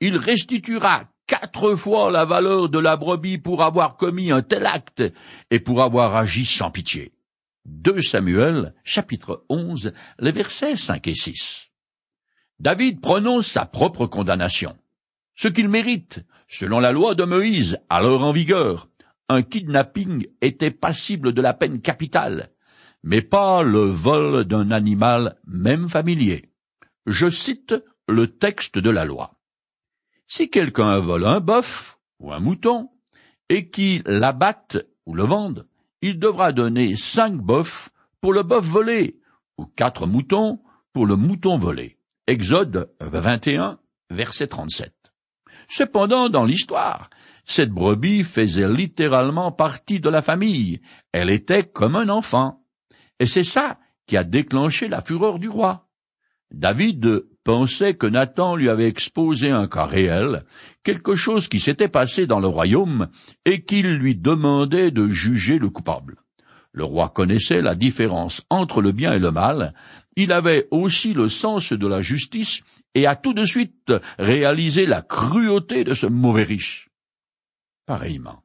Il 0.00 0.18
restituera 0.18 1.08
quatre 1.26 1.74
fois 1.74 2.12
la 2.12 2.24
valeur 2.24 2.68
de 2.68 2.78
la 2.78 2.96
brebis 2.96 3.38
pour 3.38 3.64
avoir 3.64 3.96
commis 3.96 4.30
un 4.30 4.42
tel 4.42 4.66
acte 4.66 5.02
et 5.50 5.58
pour 5.58 5.82
avoir 5.82 6.14
agi 6.14 6.44
sans 6.44 6.70
pitié. 6.70 7.12
2 7.64 8.02
Samuel, 8.02 8.72
chapitre 8.84 9.44
11, 9.48 9.92
les 10.20 10.32
versets 10.32 10.76
5 10.76 11.08
et 11.08 11.14
6. 11.14 11.66
David 12.58 13.00
prononce 13.00 13.48
sa 13.48 13.66
propre 13.66 14.06
condamnation. 14.06 14.76
Ce 15.34 15.48
qu'il 15.48 15.68
mérite, 15.68 16.24
selon 16.48 16.80
la 16.80 16.92
loi 16.92 17.14
de 17.14 17.24
Moïse, 17.24 17.78
alors 17.90 18.22
en 18.22 18.32
vigueur, 18.32 18.88
un 19.28 19.42
kidnapping 19.42 20.26
était 20.40 20.70
passible 20.70 21.32
de 21.32 21.42
la 21.42 21.52
peine 21.52 21.80
capitale, 21.80 22.50
mais 23.02 23.22
pas 23.22 23.62
le 23.62 23.80
vol 23.80 24.44
d'un 24.44 24.70
animal 24.70 25.36
même 25.46 25.88
familier. 25.88 26.50
Je 27.06 27.28
cite 27.28 27.74
le 28.08 28.38
texte 28.38 28.78
de 28.78 28.90
la 28.90 29.04
loi. 29.04 29.34
Si 30.26 30.48
quelqu'un 30.48 30.98
vole 31.00 31.26
un 31.26 31.40
bœuf 31.40 31.98
ou 32.18 32.32
un 32.32 32.40
mouton, 32.40 32.88
et 33.48 33.68
qu'il 33.68 34.02
l'abatte 34.06 34.78
ou 35.04 35.14
le 35.14 35.24
vende, 35.24 35.68
il 36.02 36.18
devra 36.18 36.52
donner 36.52 36.96
cinq 36.96 37.34
bœufs 37.34 37.90
pour 38.20 38.32
le 38.32 38.42
bœuf 38.42 38.64
volé, 38.64 39.20
ou 39.58 39.66
quatre 39.66 40.06
moutons 40.06 40.60
pour 40.92 41.06
le 41.06 41.16
mouton 41.16 41.58
volé. 41.58 41.95
Exode 42.28 42.90
21, 43.00 43.78
verset 44.10 44.48
37. 44.48 44.92
Cependant, 45.68 46.28
dans 46.28 46.42
l'histoire, 46.42 47.08
cette 47.44 47.70
brebis 47.70 48.24
faisait 48.24 48.68
littéralement 48.68 49.52
partie 49.52 50.00
de 50.00 50.08
la 50.08 50.22
famille. 50.22 50.80
Elle 51.12 51.30
était 51.30 51.62
comme 51.62 51.94
un 51.94 52.08
enfant. 52.08 52.64
Et 53.20 53.26
c'est 53.26 53.44
ça 53.44 53.78
qui 54.08 54.16
a 54.16 54.24
déclenché 54.24 54.88
la 54.88 55.02
fureur 55.02 55.38
du 55.38 55.48
roi. 55.48 55.86
David 56.50 57.26
pensait 57.44 57.94
que 57.94 58.08
Nathan 58.08 58.56
lui 58.56 58.70
avait 58.70 58.88
exposé 58.88 59.50
un 59.50 59.68
cas 59.68 59.86
réel, 59.86 60.44
quelque 60.82 61.14
chose 61.14 61.46
qui 61.46 61.60
s'était 61.60 61.88
passé 61.88 62.26
dans 62.26 62.40
le 62.40 62.48
royaume, 62.48 63.08
et 63.44 63.62
qu'il 63.62 63.94
lui 63.94 64.16
demandait 64.16 64.90
de 64.90 65.06
juger 65.08 65.60
le 65.60 65.70
coupable. 65.70 66.16
Le 66.76 66.84
roi 66.84 67.08
connaissait 67.08 67.62
la 67.62 67.74
différence 67.74 68.42
entre 68.50 68.82
le 68.82 68.92
bien 68.92 69.14
et 69.14 69.18
le 69.18 69.30
mal, 69.30 69.72
il 70.14 70.30
avait 70.30 70.68
aussi 70.70 71.14
le 71.14 71.26
sens 71.26 71.72
de 71.72 71.86
la 71.86 72.02
justice, 72.02 72.60
et 72.94 73.06
a 73.06 73.16
tout 73.16 73.32
de 73.32 73.46
suite 73.46 73.94
réalisé 74.18 74.84
la 74.84 75.00
cruauté 75.00 75.84
de 75.84 75.94
ce 75.94 76.06
mauvais 76.06 76.42
riche. 76.42 76.90
Pareillement, 77.86 78.42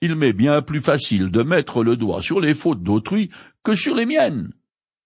il 0.00 0.16
m'est 0.16 0.32
bien 0.32 0.60
plus 0.60 0.80
facile 0.80 1.30
de 1.30 1.42
mettre 1.44 1.84
le 1.84 1.96
doigt 1.96 2.20
sur 2.20 2.40
les 2.40 2.52
fautes 2.52 2.82
d'autrui 2.82 3.30
que 3.62 3.76
sur 3.76 3.94
les 3.94 4.06
miennes. 4.06 4.52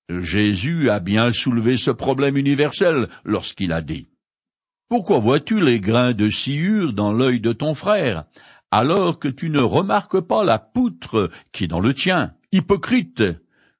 Jésus 0.09 0.89
a 0.89 0.99
bien 0.99 1.33
soulevé 1.33 1.77
ce 1.77 1.91
problème 1.91 2.39
universel 2.39 3.11
lorsqu'il 3.25 3.73
a 3.73 3.83
dit 3.83 4.09
Pourquoi 4.89 5.19
vois-tu 5.19 5.61
les 5.61 5.79
grains 5.79 6.15
de 6.15 6.31
sciure 6.31 6.95
dans 6.95 7.13
l'œil 7.13 7.41
de 7.41 7.53
ton 7.53 7.75
frère, 7.75 8.25
alors 8.71 9.19
que 9.19 9.29
tu 9.29 9.51
ne 9.51 9.61
remarques 9.61 10.21
pas 10.21 10.45
la 10.45 10.59
poutre 10.59 11.31
qui 11.53 11.65
est 11.65 11.69
dans 11.69 11.81
le 11.81 11.95
tien? 11.95 12.35
Hypocrite. 12.53 13.23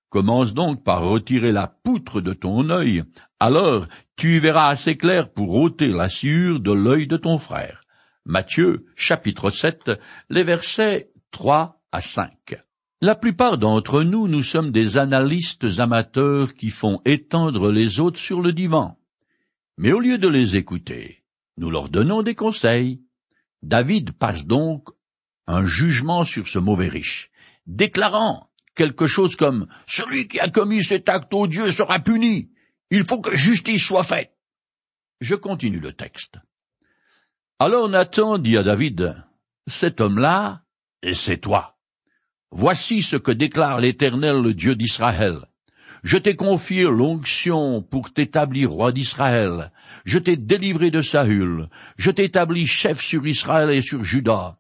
Commence 0.09 0.55
donc 0.55 0.83
par 0.83 1.03
retirer 1.03 1.53
la 1.53 1.69
poutre 1.69 2.21
de 2.21 2.33
ton 2.33 2.69
œil, 2.71 3.05
alors 3.39 3.87
tu 4.17 4.41
verras 4.41 4.69
assez 4.69 4.97
clair 4.97 5.33
pour 5.33 5.55
ôter 5.55 5.89
la 5.89 6.09
sciure 6.09 6.59
de 6.59 6.73
l'œil 6.73 7.07
de 7.07 7.17
ton 7.17 7.39
frère. 7.39 7.85
Matthieu, 8.27 8.87
chapitre 8.97 9.51
7, 9.51 9.93
les 10.29 10.43
versets 10.43 11.13
3 11.31 11.81
à 11.93 12.01
5. 12.01 12.61
La 13.01 13.15
plupart 13.15 13.57
d'entre 13.57 14.03
nous, 14.03 14.29
nous 14.29 14.43
sommes 14.43 14.73
des 14.73 14.99
analystes 14.99 15.79
amateurs 15.79 16.53
qui 16.55 16.69
font 16.69 17.01
étendre 17.05 17.71
les 17.71 17.99
autres 17.99 18.21
sur 18.21 18.43
le 18.43 18.53
divan. 18.53 18.99
Mais 19.79 19.93
au 19.93 20.01
lieu 20.01 20.19
de 20.19 20.29
les 20.29 20.57
écouter, 20.57 21.23
nous 21.57 21.71
leur 21.71 21.89
donnons 21.89 22.23
des 22.23 22.35
conseils. 22.35 23.01
David 23.63 24.13
passe 24.13 24.47
donc 24.47 24.89
un 25.47 25.67
jugement 25.67 26.25
sur 26.25 26.49
ce 26.49 26.59
mauvais 26.59 26.89
riche, 26.89 27.31
déclarant 27.67 28.51
quelque 28.75 29.07
chose 29.07 29.37
comme 29.37 29.67
Celui 29.87 30.29
qui 30.29 30.41
a 30.41 30.49
commis 30.49 30.83
cet 30.83 31.09
acte 31.09 31.35
odieux 31.35 31.71
sera 31.71 31.99
puni. 31.99 32.51
Il 32.91 33.05
faut 33.05 33.21
que 33.21 33.37
justice 33.37 33.85
soit 33.85 34.05
faite. 34.05 34.33
Je 35.21 35.35
continue 35.35 35.81
le 35.81 35.93
texte. 35.93 36.37
Alors 37.59 37.89
Nathan 37.89 38.39
dit 38.39 38.57
à 38.57 38.63
David, 38.63 39.23
Cet 39.67 40.01
homme-là, 40.01 40.65
c'est 41.13 41.39
toi. 41.39 41.79
Voici 42.51 43.03
ce 43.03 43.17
que 43.17 43.31
déclare 43.31 43.81
l'Éternel, 43.81 44.41
le 44.41 44.55
Dieu 44.55 44.75
d'Israël. 44.75 45.50
Je 46.03 46.17
t'ai 46.17 46.35
confié 46.35 46.85
l'onction 46.85 47.83
pour 47.83 48.13
t'établir 48.13 48.71
roi 48.71 48.93
d'Israël. 48.93 49.71
Je 50.05 50.19
t'ai 50.19 50.37
délivré 50.37 50.91
de 50.91 51.03
Saül. 51.03 51.69
Je 51.97 52.11
t'ai 52.11 52.31
chef 52.67 53.01
sur 53.01 53.27
Israël 53.27 53.71
et 53.71 53.83
sur 53.83 54.03
Juda. 54.03 54.59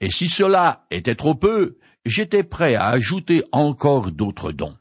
Et 0.00 0.10
si 0.10 0.28
cela 0.28 0.86
était 0.90 1.14
trop 1.14 1.34
peu, 1.34 1.78
j'étais 2.04 2.44
prêt 2.44 2.74
à 2.74 2.88
ajouter 2.88 3.42
encore 3.52 4.12
d'autres 4.12 4.52
dons. 4.52 4.76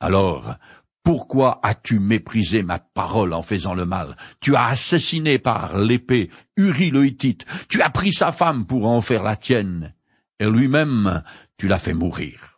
Alors, 0.00 0.56
pourquoi 1.04 1.60
as-tu 1.62 2.00
méprisé 2.00 2.62
ma 2.62 2.80
parole 2.80 3.32
en 3.32 3.42
faisant 3.42 3.74
le 3.74 3.86
mal? 3.86 4.16
Tu 4.40 4.56
as 4.56 4.66
assassiné 4.66 5.38
par 5.38 5.78
l'épée 5.78 6.30
Uri 6.56 6.90
le 6.90 7.06
Hittite. 7.06 7.46
Tu 7.68 7.80
as 7.80 7.90
pris 7.90 8.12
sa 8.12 8.32
femme 8.32 8.66
pour 8.66 8.86
en 8.86 9.00
faire 9.00 9.22
la 9.22 9.36
tienne. 9.36 9.94
Et 10.40 10.46
lui-même, 10.46 11.22
tu 11.56 11.68
l'as 11.68 11.78
fait 11.78 11.94
mourir. 11.94 12.55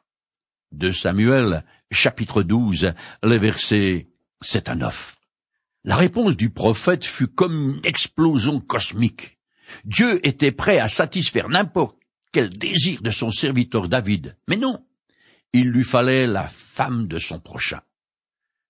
De 0.73 0.91
Samuel, 0.91 1.65
chapitre 1.91 2.43
12, 2.43 2.93
les 3.23 3.39
versets 3.39 4.09
7 4.43 4.69
à 4.69 4.75
9. 4.75 5.17
La 5.85 5.97
réponse 5.97 6.37
du 6.37 6.51
prophète 6.51 7.07
fut 7.07 7.29
comme 7.29 7.77
une 7.77 7.81
explosion 7.87 8.61
cosmique. 8.61 9.39
Dieu 9.85 10.25
était 10.27 10.53
prêt 10.53 10.79
à 10.79 10.89
satisfaire 10.89 11.49
n'importe 11.49 11.97
quel 12.33 12.51
désir 12.51 13.01
de 13.01 13.09
son 13.09 13.31
serviteur 13.31 13.89
David, 13.89 14.37
mais 14.47 14.57
non, 14.57 14.85
il 15.55 15.71
lui 15.71 15.85
fallait 15.85 16.27
la 16.27 16.49
femme 16.49 17.09
de 17.09 17.17
son 17.17 17.41
prochain. 17.41 17.81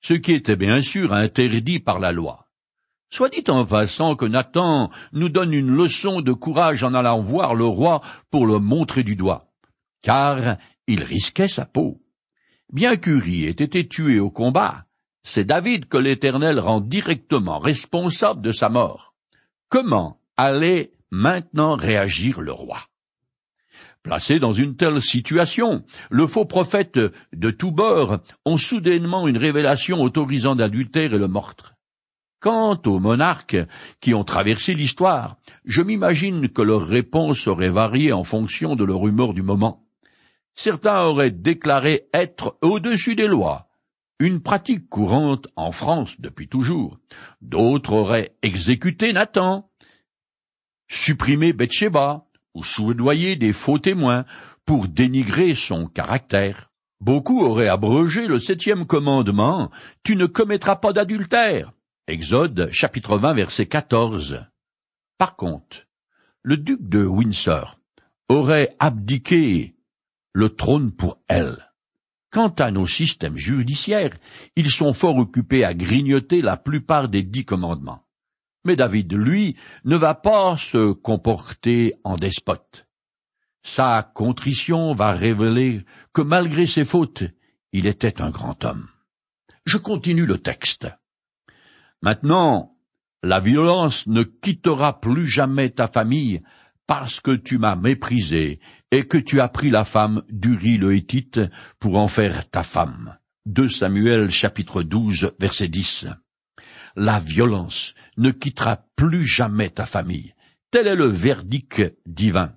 Ce 0.01 0.15
qui 0.15 0.33
était 0.33 0.57
bien 0.57 0.81
sûr 0.81 1.13
interdit 1.13 1.81
par 1.81 1.99
la 1.99 2.13
loi. 2.13 2.47
Soit 3.11 3.31
dit 3.31 3.45
en 3.49 3.67
passant 3.67 4.15
que 4.15 4.27
Nathan 4.27 4.91
nous 5.13 5.31
donne 5.31 5.53
une 5.53 5.75
leçon 5.75 6.21
de 6.21 6.33
courage 6.33 6.85
en 6.85 6.95
allant 6.95 7.21
voir 7.21 7.57
le 7.57 7.65
roi 7.65 8.03
pour 8.31 8.47
le 8.47 8.61
montrer 8.61 9.03
du 9.03 9.17
doigt 9.17 9.49
car 10.03 10.57
il 10.89 11.05
risquait 11.05 11.49
sa 11.49 11.67
peau. 11.67 12.03
Bien 12.73 12.97
qu'Uri 12.97 13.45
ait 13.45 13.51
été 13.51 13.87
tué 13.87 14.19
au 14.19 14.31
combat, 14.31 14.87
c'est 15.23 15.45
David 15.45 15.87
que 15.87 15.99
l'Éternel 15.99 16.59
rend 16.59 16.81
directement 16.81 17.59
responsable 17.59 18.41
de 18.41 18.51
sa 18.51 18.71
mort. 18.71 19.15
Comment 19.69 20.21
allait 20.37 20.93
maintenant 21.11 21.77
réagir 21.77 22.41
le 22.41 22.53
roi? 22.53 22.81
Placés 24.03 24.39
dans 24.39 24.55
une 24.55 24.77
telle 24.77 25.03
situation, 25.03 25.85
le 26.09 26.27
faux 26.27 26.47
prophète 26.47 26.99
de 27.33 27.51
tous 27.51 27.73
bords 27.73 28.21
ont 28.47 28.57
soudainement 28.57 29.29
une 29.29 29.37
révélation 29.37 30.01
autorisant 30.01 30.55
l'adultère 30.55 31.13
et 31.13 31.19
le 31.19 31.29
meurtre. 31.29 31.75
Quant 32.41 32.81
aux 32.87 33.01
monarques 33.01 33.59
qui 34.01 34.15
ont 34.15 34.25
traversé 34.25 34.73
l'histoire, 34.73 35.37
je 35.65 35.83
m'imagine 35.83 36.49
que 36.49 36.63
leur 36.63 36.87
réponse 36.87 37.47
aurait 37.49 37.71
varié 37.71 38.13
en 38.13 38.25
fonction 38.25 38.77
de 38.77 38.85
leur 38.85 39.07
humeur 39.07 39.35
du 39.35 39.43
moment. 39.43 39.88
Certains 40.61 41.05
auraient 41.05 41.31
déclaré 41.31 42.09
être 42.13 42.59
au-dessus 42.63 43.15
des 43.15 43.29
lois, 43.29 43.69
une 44.19 44.43
pratique 44.43 44.89
courante 44.89 45.47
en 45.55 45.71
France 45.71 46.21
depuis 46.21 46.49
toujours. 46.49 46.99
D'autres 47.41 47.93
auraient 47.93 48.35
exécuté 48.43 49.13
Nathan, 49.13 49.71
supprimé 50.89 51.53
Bathsheba, 51.53 52.27
ou 52.55 52.65
soudoyer 52.65 53.37
des 53.37 53.53
faux 53.53 53.79
témoins 53.79 54.25
pour 54.67 54.89
dénigrer 54.89 55.55
son 55.55 55.87
caractère. 55.87 56.73
Beaucoup 57.01 57.41
auraient 57.41 57.69
abrogé 57.69 58.27
le 58.27 58.41
septième 58.41 58.85
commandement, 58.85 59.71
tu 60.03 60.17
ne 60.17 60.27
commettras 60.27 60.75
pas 60.75 60.93
d'adultère. 60.93 61.71
Exode 62.09 62.69
chapitre 62.73 63.17
20 63.17 63.33
verset 63.35 63.67
14. 63.67 64.45
Par 65.19 65.37
contre, 65.37 65.87
le 66.43 66.57
duc 66.57 66.81
de 66.83 67.07
Windsor 67.07 67.79
aurait 68.29 68.75
abdiqué 68.81 69.77
le 70.33 70.51
trône 70.51 70.93
pour 70.93 71.19
elle. 71.29 71.69
Quant 72.31 72.55
à 72.59 72.71
nos 72.71 72.87
systèmes 72.87 73.39
judiciaires, 73.39 74.17
ils 74.55 74.71
sont 74.71 74.93
fort 74.93 75.17
occupés 75.17 75.65
à 75.65 75.75
grignoter 75.75 76.43
la 76.43 76.57
plupart 76.57 77.09
des 77.09 77.23
dix 77.23 77.45
commandements. 77.45 78.05
Mais 78.65 78.77
David, 78.77 79.15
lui, 79.15 79.57
ne 79.85 79.97
va 79.97 80.15
pas 80.15 80.57
se 80.57 80.93
comporter 80.93 81.95
en 82.05 82.17
despote. 82.17 82.87
Sa 83.63 84.03
contrition 84.15 84.95
va 84.95 85.13
révéler 85.13 85.85
que 86.13 86.23
malgré 86.23 86.67
ses 86.67 86.85
fautes, 86.85 87.25
il 87.73 87.87
était 87.87 88.21
un 88.21 88.31
grand 88.31 88.65
homme. 88.65 88.89
Je 89.65 89.79
continue 89.79 90.27
le 90.27 90.39
texte. 90.39 90.89
Maintenant, 92.03 92.77
la 93.23 93.41
violence 93.41 94.07
ne 94.07 94.23
quittera 94.23 95.01
plus 95.01 95.27
jamais 95.27 95.71
ta 95.71 95.89
famille 95.89 96.43
parce 96.89 97.21
que 97.21 97.33
tu 97.33 97.59
m'as 97.59 97.77
méprisé 97.77 98.61
et 98.91 99.05
que 99.05 99.19
tu 99.19 99.41
as 99.41 99.49
pris 99.49 99.69
la 99.69 99.85
femme 99.85 100.23
d'Uri 100.31 100.79
le 100.79 100.95
Hétite 100.95 101.39
pour 101.79 101.97
en 101.97 102.09
faire 102.09 102.49
ta 102.49 102.63
femme. 102.63 103.19
2 103.45 103.69
Samuel 103.69 104.31
chapitre 104.31 104.83
12 104.83 105.33
verset 105.39 105.69
10. 105.69 106.07
La 106.97 107.21
violence 107.21 107.95
ne 108.17 108.31
quittera 108.31 108.87
plus 108.97 109.27
jamais 109.27 109.69
ta 109.69 109.85
famille. 109.85 110.35
Tel 110.71 110.87
est 110.87 110.97
le 110.97 111.07
verdict 111.07 111.83
divin. 112.07 112.55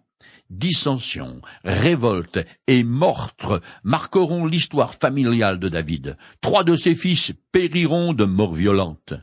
Dissension, 0.49 1.41
révolte 1.65 2.39
et 2.67 2.83
meurtre 2.83 3.61
marqueront 3.83 4.45
l'histoire 4.45 4.95
familiale 4.95 5.59
de 5.59 5.67
David. 5.67 6.17
Trois 6.39 6.63
de 6.63 6.77
ses 6.77 6.95
fils 6.95 7.33
périront 7.51 8.13
de 8.13 8.25
mort 8.25 8.55
violente. 8.55 9.13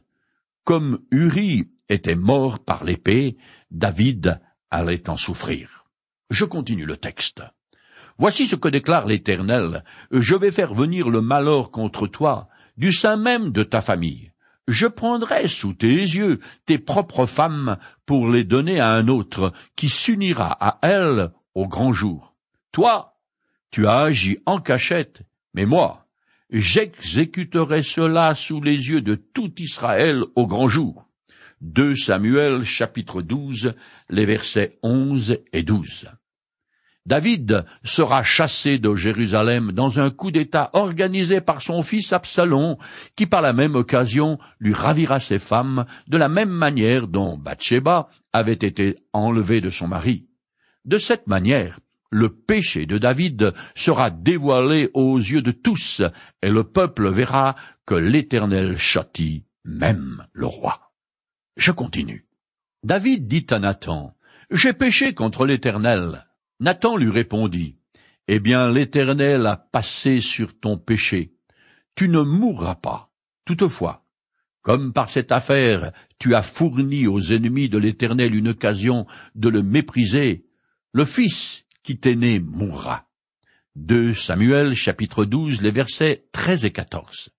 Comme 0.65 1.01
Uri 1.11 1.71
était 1.89 2.17
mort 2.17 2.59
par 2.59 2.85
l'épée, 2.85 3.39
David 3.71 4.39
allait 4.71 5.09
en 5.09 5.17
souffrir. 5.17 5.85
Je 6.31 6.45
continue 6.45 6.87
le 6.87 6.97
texte. 6.97 7.43
Voici 8.19 8.47
ce 8.47 8.57
que 8.57 8.69
déclare 8.69 9.07
l'Éternel. 9.07 9.85
Je 10.11 10.35
vais 10.35 10.51
faire 10.51 10.75
venir 10.75 11.09
le 11.09 11.21
malheur 11.21 11.71
contre 11.71 12.07
toi, 12.07 12.49
du 12.77 12.93
sein 12.93 13.17
même 13.17 13.51
de 13.53 13.63
ta 13.63 13.81
famille 13.81 14.33
je 14.69 14.87
prendrai 14.87 15.49
sous 15.49 15.73
tes 15.73 15.89
yeux 15.89 16.41
tes 16.67 16.79
propres 16.79 17.27
femmes 17.27 17.79
pour 18.07 18.29
les 18.29 18.45
donner 18.45 18.79
à 18.79 18.91
un 18.91 19.09
autre 19.09 19.53
qui 19.75 19.89
s'unira 19.89 20.53
à 20.61 20.79
elles 20.83 21.33
au 21.55 21.67
grand 21.67 21.93
jour. 21.93 22.37
Toi, 22.71 23.17
tu 23.71 23.87
as 23.87 23.99
agi 24.01 24.39
en 24.47 24.61
cachette, 24.61 25.23
mais 25.55 25.65
moi, 25.65 26.07
j'exécuterai 26.51 27.83
cela 27.83 28.35
sous 28.35 28.61
les 28.61 28.91
yeux 28.91 29.01
de 29.01 29.15
tout 29.15 29.53
Israël 29.59 30.23
au 30.37 30.47
grand 30.47 30.69
jour. 30.69 31.08
2 31.61 31.97
Samuel 31.97 32.65
chapitre 32.65 33.21
12, 33.21 33.75
les 34.11 34.27
versets 34.27 34.79
11 34.83 35.39
et 35.53 35.63
12. 35.63 36.09
David 37.05 37.65
sera 37.83 38.23
chassé 38.23 38.79
de 38.79 38.95
Jérusalem 38.95 39.73
dans 39.73 39.99
un 39.99 40.11
coup 40.11 40.31
d'État 40.31 40.71
organisé 40.75 41.41
par 41.41 41.63
son 41.63 41.83
fils 41.83 42.13
Absalom, 42.13 42.77
qui 43.17 43.27
par 43.27 43.41
la 43.41 43.53
même 43.53 43.77
occasion 43.77 44.39
lui 44.61 44.75
ravira 44.75 45.19
ses 45.19 45.39
femmes 45.39 45.87
de 46.07 46.19
la 46.19 46.29
même 46.29 46.51
manière 46.51 47.09
dont 47.09 47.39
Bathsheba 47.39 48.09
avait 48.33 48.53
été 48.53 48.97
enlevée 49.13 49.61
de 49.61 49.71
son 49.71 49.89
mari. 49.89 50.27
De 50.85 50.99
cette 50.99 51.27
manière, 51.27 51.81
le 52.11 52.29
péché 52.29 52.87
de 52.87 52.99
David 52.99 53.53
sera 53.75 54.11
dévoilé 54.11 54.91
aux 54.95 55.17
yeux 55.17 55.43
de 55.43 55.51
tous, 55.51 56.03
et 56.43 56.51
le 56.51 56.65
peuple 56.65 57.11
verra 57.11 57.57
que 57.87 57.95
l'Éternel 57.95 58.77
châtie 58.77 59.45
même 59.65 60.27
le 60.33 60.47
roi. 60.47 60.88
Je 61.59 61.73
continue. 61.73 62.25
David 62.85 63.27
dit 63.27 63.47
à 63.51 63.59
Nathan, 63.59 64.15
J'ai 64.53 64.73
péché 64.73 65.13
contre 65.13 65.45
l'Éternel. 65.45 66.25
Nathan 66.61 66.97
lui 66.97 67.11
répondit, 67.11 67.77
Eh 68.29 68.39
bien, 68.39 68.71
l'Éternel 68.71 69.45
a 69.45 69.57
passé 69.57 70.21
sur 70.21 70.59
ton 70.59 70.79
péché. 70.79 71.35
Tu 71.97 72.09
ne 72.09 72.21
mourras 72.21 72.77
pas. 72.77 73.11
Toutefois, 73.45 74.07
comme 74.63 74.93
par 74.93 75.11
cette 75.11 75.33
affaire 75.33 75.93
tu 76.21 76.35
as 76.37 76.43
fourni 76.43 77.09
aux 77.09 77.21
ennemis 77.21 77.69
de 77.69 77.79
l'Éternel 77.79 78.35
une 78.37 78.49
occasion 78.49 79.07
de 79.35 79.49
le 79.49 79.63
mépriser, 79.63 80.45
le 80.93 81.05
Fils 81.05 81.65
qui 81.83 81.99
t'est 81.99 82.15
né 82.15 82.39
mourra. 82.39 83.09
2 83.75 84.15
Samuel 84.15 84.75
chapitre 84.75 85.25
12 85.25 85.61
les 85.63 85.71
versets 85.73 86.29
13 86.33 86.67
et 86.67 86.71
14. 86.71 87.31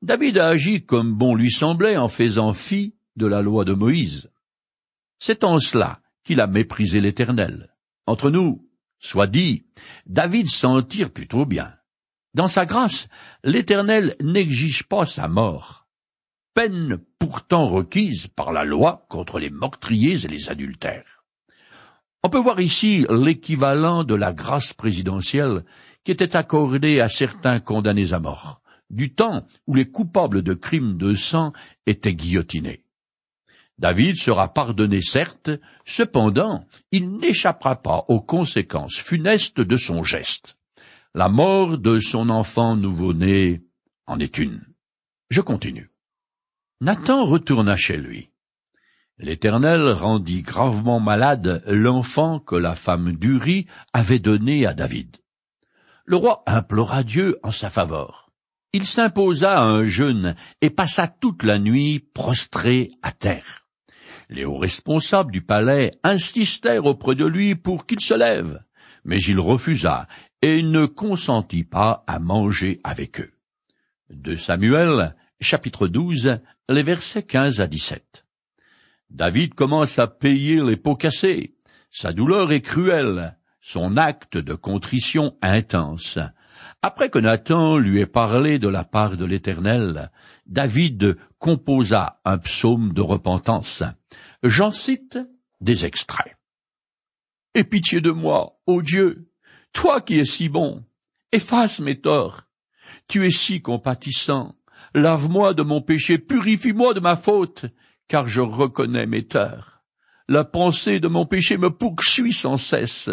David 0.00 0.38
a 0.38 0.48
agi 0.48 0.86
comme 0.86 1.12
bon 1.12 1.34
lui 1.34 1.50
semblait 1.50 1.98
en 1.98 2.08
faisant 2.08 2.54
fi 2.54 2.94
de 3.16 3.26
la 3.26 3.42
loi 3.42 3.64
de 3.64 3.72
Moïse. 3.72 4.30
C'est 5.18 5.44
en 5.44 5.58
cela 5.58 6.00
qu'il 6.24 6.40
a 6.40 6.46
méprisé 6.46 7.00
l'Éternel. 7.00 7.74
Entre 8.06 8.30
nous, 8.30 8.68
soit 8.98 9.26
dit, 9.26 9.66
David 10.06 10.48
s'en 10.48 10.82
tire 10.82 11.12
plutôt 11.12 11.46
bien. 11.46 11.74
Dans 12.34 12.48
sa 12.48 12.64
grâce, 12.66 13.08
l'Éternel 13.42 14.16
n'exige 14.20 14.84
pas 14.84 15.04
sa 15.04 15.26
mort, 15.26 15.88
peine 16.54 16.98
pourtant 17.18 17.68
requise 17.68 18.28
par 18.28 18.52
la 18.52 18.64
loi 18.64 19.06
contre 19.08 19.38
les 19.38 19.50
meurtriers 19.50 20.24
et 20.24 20.28
les 20.28 20.48
adultères. 20.48 21.24
On 22.22 22.28
peut 22.28 22.38
voir 22.38 22.60
ici 22.60 23.06
l'équivalent 23.08 24.04
de 24.04 24.14
la 24.14 24.32
grâce 24.32 24.72
présidentielle 24.72 25.64
qui 26.04 26.12
était 26.12 26.36
accordée 26.36 27.00
à 27.00 27.08
certains 27.08 27.60
condamnés 27.60 28.12
à 28.12 28.20
mort, 28.20 28.62
du 28.90 29.14
temps 29.14 29.46
où 29.66 29.74
les 29.74 29.90
coupables 29.90 30.42
de 30.42 30.54
crimes 30.54 30.96
de 30.98 31.14
sang 31.14 31.52
étaient 31.86 32.14
guillotinés. 32.14 32.84
David 33.80 34.16
sera 34.16 34.52
pardonné 34.52 35.00
certes, 35.00 35.50
cependant 35.86 36.66
il 36.92 37.16
n'échappera 37.16 37.80
pas 37.80 38.04
aux 38.08 38.20
conséquences 38.20 38.96
funestes 38.96 39.62
de 39.62 39.76
son 39.76 40.04
geste. 40.04 40.58
La 41.14 41.30
mort 41.30 41.78
de 41.78 41.98
son 41.98 42.28
enfant 42.28 42.76
nouveau-né 42.76 43.62
en 44.06 44.20
est 44.20 44.36
une. 44.36 44.60
Je 45.30 45.40
continue. 45.40 45.90
Nathan 46.82 47.24
retourna 47.24 47.78
chez 47.78 47.96
lui. 47.96 48.28
L'Éternel 49.16 49.92
rendit 49.92 50.42
gravement 50.42 51.00
malade 51.00 51.62
l'enfant 51.66 52.38
que 52.38 52.56
la 52.56 52.74
femme 52.74 53.12
d'Uri 53.12 53.66
avait 53.94 54.18
donné 54.18 54.66
à 54.66 54.74
David. 54.74 55.16
Le 56.04 56.16
roi 56.16 56.42
implora 56.46 57.02
Dieu 57.02 57.38
en 57.42 57.50
sa 57.50 57.70
faveur. 57.70 58.30
Il 58.74 58.86
s'imposa 58.86 59.62
un 59.62 59.84
jeûne 59.84 60.36
et 60.60 60.68
passa 60.68 61.08
toute 61.08 61.44
la 61.44 61.58
nuit 61.58 61.98
prostré 61.98 62.90
à 63.02 63.12
terre. 63.12 63.69
Les 64.30 64.44
hauts 64.44 64.58
responsables 64.58 65.32
du 65.32 65.42
palais 65.42 65.90
insistèrent 66.04 66.86
auprès 66.86 67.16
de 67.16 67.26
lui 67.26 67.56
pour 67.56 67.84
qu'il 67.84 68.00
se 68.00 68.14
lève, 68.14 68.62
mais 69.04 69.18
il 69.18 69.40
refusa 69.40 70.06
et 70.40 70.62
ne 70.62 70.86
consentit 70.86 71.64
pas 71.64 72.04
à 72.06 72.20
manger 72.20 72.80
avec 72.84 73.20
eux. 73.20 73.32
De 74.08 74.36
Samuel, 74.36 75.16
chapitre 75.40 75.88
12, 75.88 76.38
les 76.68 76.82
versets 76.84 77.24
15 77.24 77.60
à 77.60 77.66
17. 77.66 78.24
David 79.10 79.54
commence 79.54 79.98
à 79.98 80.06
payer 80.06 80.62
les 80.62 80.76
pots 80.76 80.94
cassés. 80.94 81.56
Sa 81.90 82.12
douleur 82.12 82.52
est 82.52 82.60
cruelle, 82.60 83.36
son 83.60 83.96
acte 83.96 84.38
de 84.38 84.54
contrition 84.54 85.36
intense. 85.42 86.20
Après 86.82 87.10
que 87.10 87.18
Nathan 87.18 87.76
lui 87.76 88.00
ait 88.00 88.06
parlé 88.06 88.58
de 88.58 88.68
la 88.68 88.84
part 88.84 89.16
de 89.16 89.24
l'Éternel, 89.24 90.10
David 90.46 91.16
composa 91.38 92.20
un 92.24 92.38
psaume 92.38 92.92
de 92.92 93.00
repentance. 93.02 93.82
J'en 94.42 94.70
cite 94.70 95.18
des 95.60 95.84
extraits. 95.84 96.36
Aie 97.54 97.64
pitié 97.64 98.00
de 98.00 98.10
moi, 98.10 98.60
ô 98.66 98.80
Dieu, 98.80 99.30
toi 99.72 100.00
qui 100.00 100.18
es 100.20 100.24
si 100.24 100.48
bon, 100.48 100.84
efface 101.32 101.80
mes 101.80 102.00
torts. 102.00 102.44
Tu 103.08 103.26
es 103.26 103.30
si 103.30 103.60
compatissant, 103.60 104.54
lave-moi 104.94 105.54
de 105.54 105.62
mon 105.62 105.82
péché, 105.82 106.18
purifie-moi 106.18 106.94
de 106.94 107.00
ma 107.00 107.16
faute, 107.16 107.66
car 108.08 108.28
je 108.28 108.40
reconnais 108.40 109.06
mes 109.06 109.26
torts. 109.26 109.82
La 110.28 110.44
pensée 110.44 111.00
de 111.00 111.08
mon 111.08 111.26
péché 111.26 111.58
me 111.58 111.70
poursuit 111.70 112.32
sans 112.32 112.56
cesse. 112.56 113.10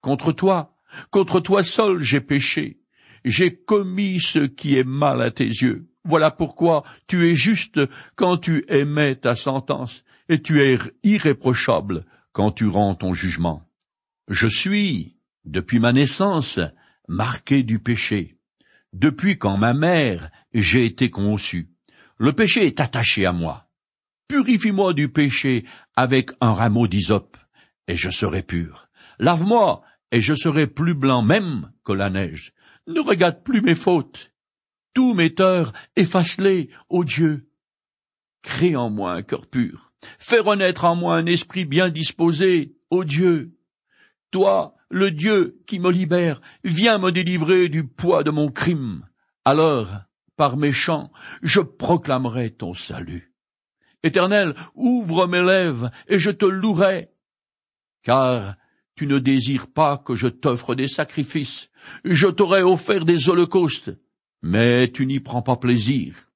Contre 0.00 0.32
toi, 0.32 0.76
contre 1.10 1.40
toi 1.40 1.62
seul 1.62 2.00
j'ai 2.00 2.20
péché. 2.20 2.79
J'ai 3.24 3.54
commis 3.54 4.20
ce 4.20 4.40
qui 4.40 4.76
est 4.76 4.84
mal 4.84 5.22
à 5.22 5.30
tes 5.30 5.46
yeux. 5.46 5.88
Voilà 6.04 6.30
pourquoi 6.30 6.84
tu 7.06 7.28
es 7.28 7.34
juste 7.34 7.80
quand 8.16 8.38
tu 8.38 8.64
émets 8.68 9.16
ta 9.16 9.34
sentence, 9.34 10.02
et 10.28 10.40
tu 10.40 10.62
es 10.62 10.78
irréprochable 11.02 12.06
quand 12.32 12.52
tu 12.52 12.66
rends 12.66 12.94
ton 12.94 13.12
jugement. 13.12 13.62
Je 14.28 14.46
suis, 14.46 15.16
depuis 15.44 15.80
ma 15.80 15.92
naissance, 15.92 16.60
marqué 17.08 17.62
du 17.62 17.80
péché. 17.80 18.36
Depuis 18.92 19.38
quand 19.38 19.56
ma 19.56 19.74
mère 19.74 20.30
j'ai 20.52 20.84
été 20.84 21.10
conçu. 21.10 21.70
Le 22.16 22.32
péché 22.32 22.66
est 22.66 22.80
attaché 22.80 23.26
à 23.26 23.32
moi. 23.32 23.68
Purifie-moi 24.28 24.94
du 24.94 25.08
péché 25.08 25.64
avec 25.96 26.30
un 26.40 26.52
rameau 26.52 26.86
d'hysope, 26.86 27.36
et 27.88 27.96
je 27.96 28.10
serai 28.10 28.42
pur. 28.42 28.88
Lave-moi, 29.18 29.82
et 30.12 30.20
je 30.20 30.34
serai 30.34 30.66
plus 30.66 30.94
blanc 30.94 31.22
même 31.22 31.72
que 31.84 31.92
la 31.92 32.10
neige. 32.10 32.52
Ne 32.86 33.00
regarde 33.00 33.42
plus 33.42 33.62
mes 33.62 33.74
fautes. 33.74 34.32
Tous 34.94 35.14
mes 35.14 35.34
torts, 35.34 35.72
efface-les, 35.96 36.70
ô 36.88 37.04
Dieu. 37.04 37.48
Crée 38.42 38.74
en 38.76 38.90
moi 38.90 39.12
un 39.12 39.22
cœur 39.22 39.46
pur. 39.46 39.92
Fais 40.18 40.40
renaître 40.40 40.84
en 40.84 40.96
moi 40.96 41.16
un 41.16 41.26
esprit 41.26 41.64
bien 41.64 41.90
disposé, 41.90 42.76
ô 42.90 43.04
Dieu. 43.04 43.56
Toi, 44.30 44.74
le 44.88 45.10
Dieu 45.10 45.60
qui 45.66 45.78
me 45.78 45.90
libère, 45.90 46.40
viens 46.64 46.98
me 46.98 47.12
délivrer 47.12 47.68
du 47.68 47.86
poids 47.86 48.24
de 48.24 48.30
mon 48.30 48.50
crime. 48.50 49.06
Alors, 49.44 49.88
par 50.36 50.56
mes 50.56 50.72
chants, 50.72 51.12
je 51.42 51.60
proclamerai 51.60 52.50
ton 52.50 52.74
salut. 52.74 53.34
Éternel, 54.02 54.54
ouvre 54.74 55.26
mes 55.26 55.42
lèvres, 55.42 55.90
et 56.08 56.18
je 56.18 56.30
te 56.30 56.46
louerai. 56.46 57.10
Car 58.02 58.56
tu 59.00 59.06
ne 59.06 59.18
désires 59.18 59.72
pas 59.72 59.96
que 59.96 60.14
je 60.14 60.28
t'offre 60.28 60.74
des 60.74 60.86
sacrifices. 60.86 61.70
Je 62.04 62.28
t'aurais 62.28 62.60
offert 62.60 63.06
des 63.06 63.30
holocaustes, 63.30 63.98
mais 64.42 64.92
tu 64.92 65.06
n'y 65.06 65.20
prends 65.20 65.40
pas 65.40 65.56
plaisir. 65.56 66.30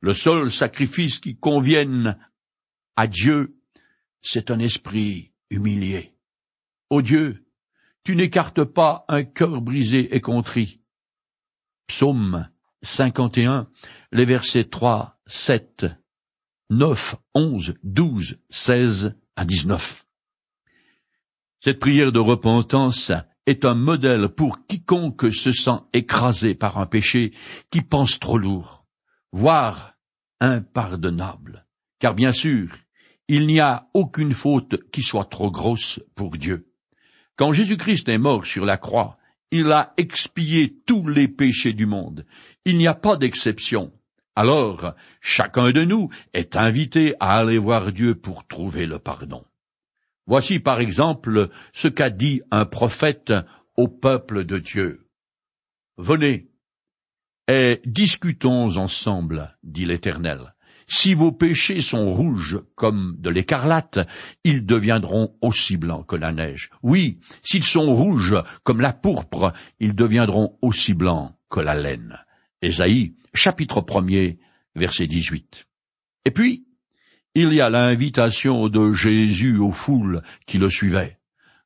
Le 0.00 0.14
seul 0.14 0.50
sacrifice 0.50 1.18
qui 1.18 1.36
convienne 1.36 2.16
à 2.96 3.06
Dieu, 3.06 3.58
c'est 4.22 4.50
un 4.50 4.60
esprit 4.60 5.34
humilié. 5.50 6.14
Ô 6.88 7.02
Dieu, 7.02 7.44
tu 8.02 8.16
n'écartes 8.16 8.64
pas 8.64 9.04
un 9.08 9.22
cœur 9.22 9.60
brisé 9.60 10.16
et 10.16 10.22
contrit. 10.22 10.80
Psaume 11.86 12.48
51, 12.80 13.68
les 14.12 14.24
versets 14.24 14.64
3, 14.64 15.20
7, 15.26 15.84
9, 16.70 17.16
11, 17.34 17.74
12, 17.82 18.38
16 18.48 19.18
à 19.36 19.44
19. 19.44 20.06
Cette 21.62 21.78
prière 21.78 22.10
de 22.10 22.18
repentance 22.18 23.12
est 23.44 23.66
un 23.66 23.74
modèle 23.74 24.30
pour 24.30 24.66
quiconque 24.66 25.30
se 25.30 25.52
sent 25.52 25.78
écrasé 25.92 26.54
par 26.54 26.78
un 26.78 26.86
péché 26.86 27.34
qui 27.70 27.82
pense 27.82 28.18
trop 28.18 28.38
lourd, 28.38 28.86
voire 29.30 29.92
impardonnable. 30.40 31.66
Car 31.98 32.14
bien 32.14 32.32
sûr, 32.32 32.70
il 33.28 33.46
n'y 33.46 33.60
a 33.60 33.90
aucune 33.92 34.32
faute 34.32 34.90
qui 34.90 35.02
soit 35.02 35.26
trop 35.26 35.50
grosse 35.50 36.00
pour 36.14 36.30
Dieu. 36.38 36.72
Quand 37.36 37.52
Jésus-Christ 37.52 38.08
est 38.08 38.16
mort 38.16 38.46
sur 38.46 38.64
la 38.64 38.78
croix, 38.78 39.18
il 39.50 39.70
a 39.70 39.92
expié 39.98 40.80
tous 40.86 41.06
les 41.08 41.28
péchés 41.28 41.74
du 41.74 41.84
monde. 41.84 42.24
Il 42.64 42.78
n'y 42.78 42.86
a 42.86 42.94
pas 42.94 43.18
d'exception. 43.18 43.92
Alors, 44.34 44.94
chacun 45.20 45.72
de 45.72 45.84
nous 45.84 46.08
est 46.32 46.56
invité 46.56 47.16
à 47.20 47.36
aller 47.36 47.58
voir 47.58 47.92
Dieu 47.92 48.14
pour 48.14 48.46
trouver 48.46 48.86
le 48.86 48.98
pardon. 48.98 49.44
Voici 50.30 50.60
par 50.60 50.78
exemple 50.78 51.48
ce 51.72 51.88
qu'a 51.88 52.08
dit 52.08 52.40
un 52.52 52.64
prophète 52.64 53.32
au 53.76 53.88
peuple 53.88 54.44
de 54.44 54.58
Dieu. 54.58 55.08
Venez 55.98 56.52
et 57.48 57.80
discutons 57.84 58.76
ensemble, 58.76 59.58
dit 59.64 59.86
l'Éternel. 59.86 60.54
Si 60.86 61.14
vos 61.14 61.32
péchés 61.32 61.80
sont 61.80 62.08
rouges 62.08 62.60
comme 62.76 63.16
de 63.18 63.28
l'écarlate, 63.28 63.98
ils 64.44 64.64
deviendront 64.64 65.36
aussi 65.40 65.76
blancs 65.76 66.06
que 66.06 66.14
la 66.14 66.30
neige. 66.30 66.70
Oui, 66.84 67.18
s'ils 67.42 67.64
sont 67.64 67.92
rouges 67.92 68.36
comme 68.62 68.80
la 68.80 68.92
pourpre, 68.92 69.52
ils 69.80 69.96
deviendront 69.96 70.56
aussi 70.62 70.94
blancs 70.94 71.34
que 71.48 71.58
la 71.58 71.74
laine. 71.74 72.20
Ésaïe, 72.62 73.16
chapitre 73.34 73.84
1 73.84 74.34
verset 74.76 75.08
18. 75.08 75.66
Et 76.24 76.30
puis, 76.30 76.68
il 77.34 77.52
y 77.52 77.60
a 77.60 77.70
l'invitation 77.70 78.68
de 78.68 78.92
Jésus 78.92 79.58
aux 79.58 79.72
foules 79.72 80.22
qui 80.46 80.58
le 80.58 80.68
suivaient. 80.68 81.18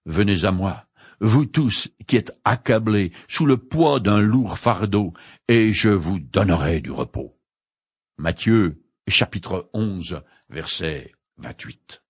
Venez 0.04 0.44
à 0.44 0.52
moi, 0.52 0.86
vous 1.20 1.46
tous 1.46 1.88
qui 2.06 2.16
êtes 2.16 2.38
accablés 2.44 3.12
sous 3.28 3.46
le 3.46 3.56
poids 3.56 4.00
d'un 4.00 4.20
lourd 4.20 4.58
fardeau, 4.58 5.14
et 5.48 5.72
je 5.72 5.88
vous 5.88 6.20
donnerai 6.20 6.80
du 6.80 6.90
repos. 6.90 7.38
Matthieu 8.18 8.82
chapitre 9.08 9.70
11, 9.72 10.20
verset 10.50 11.12
28. 11.38 12.03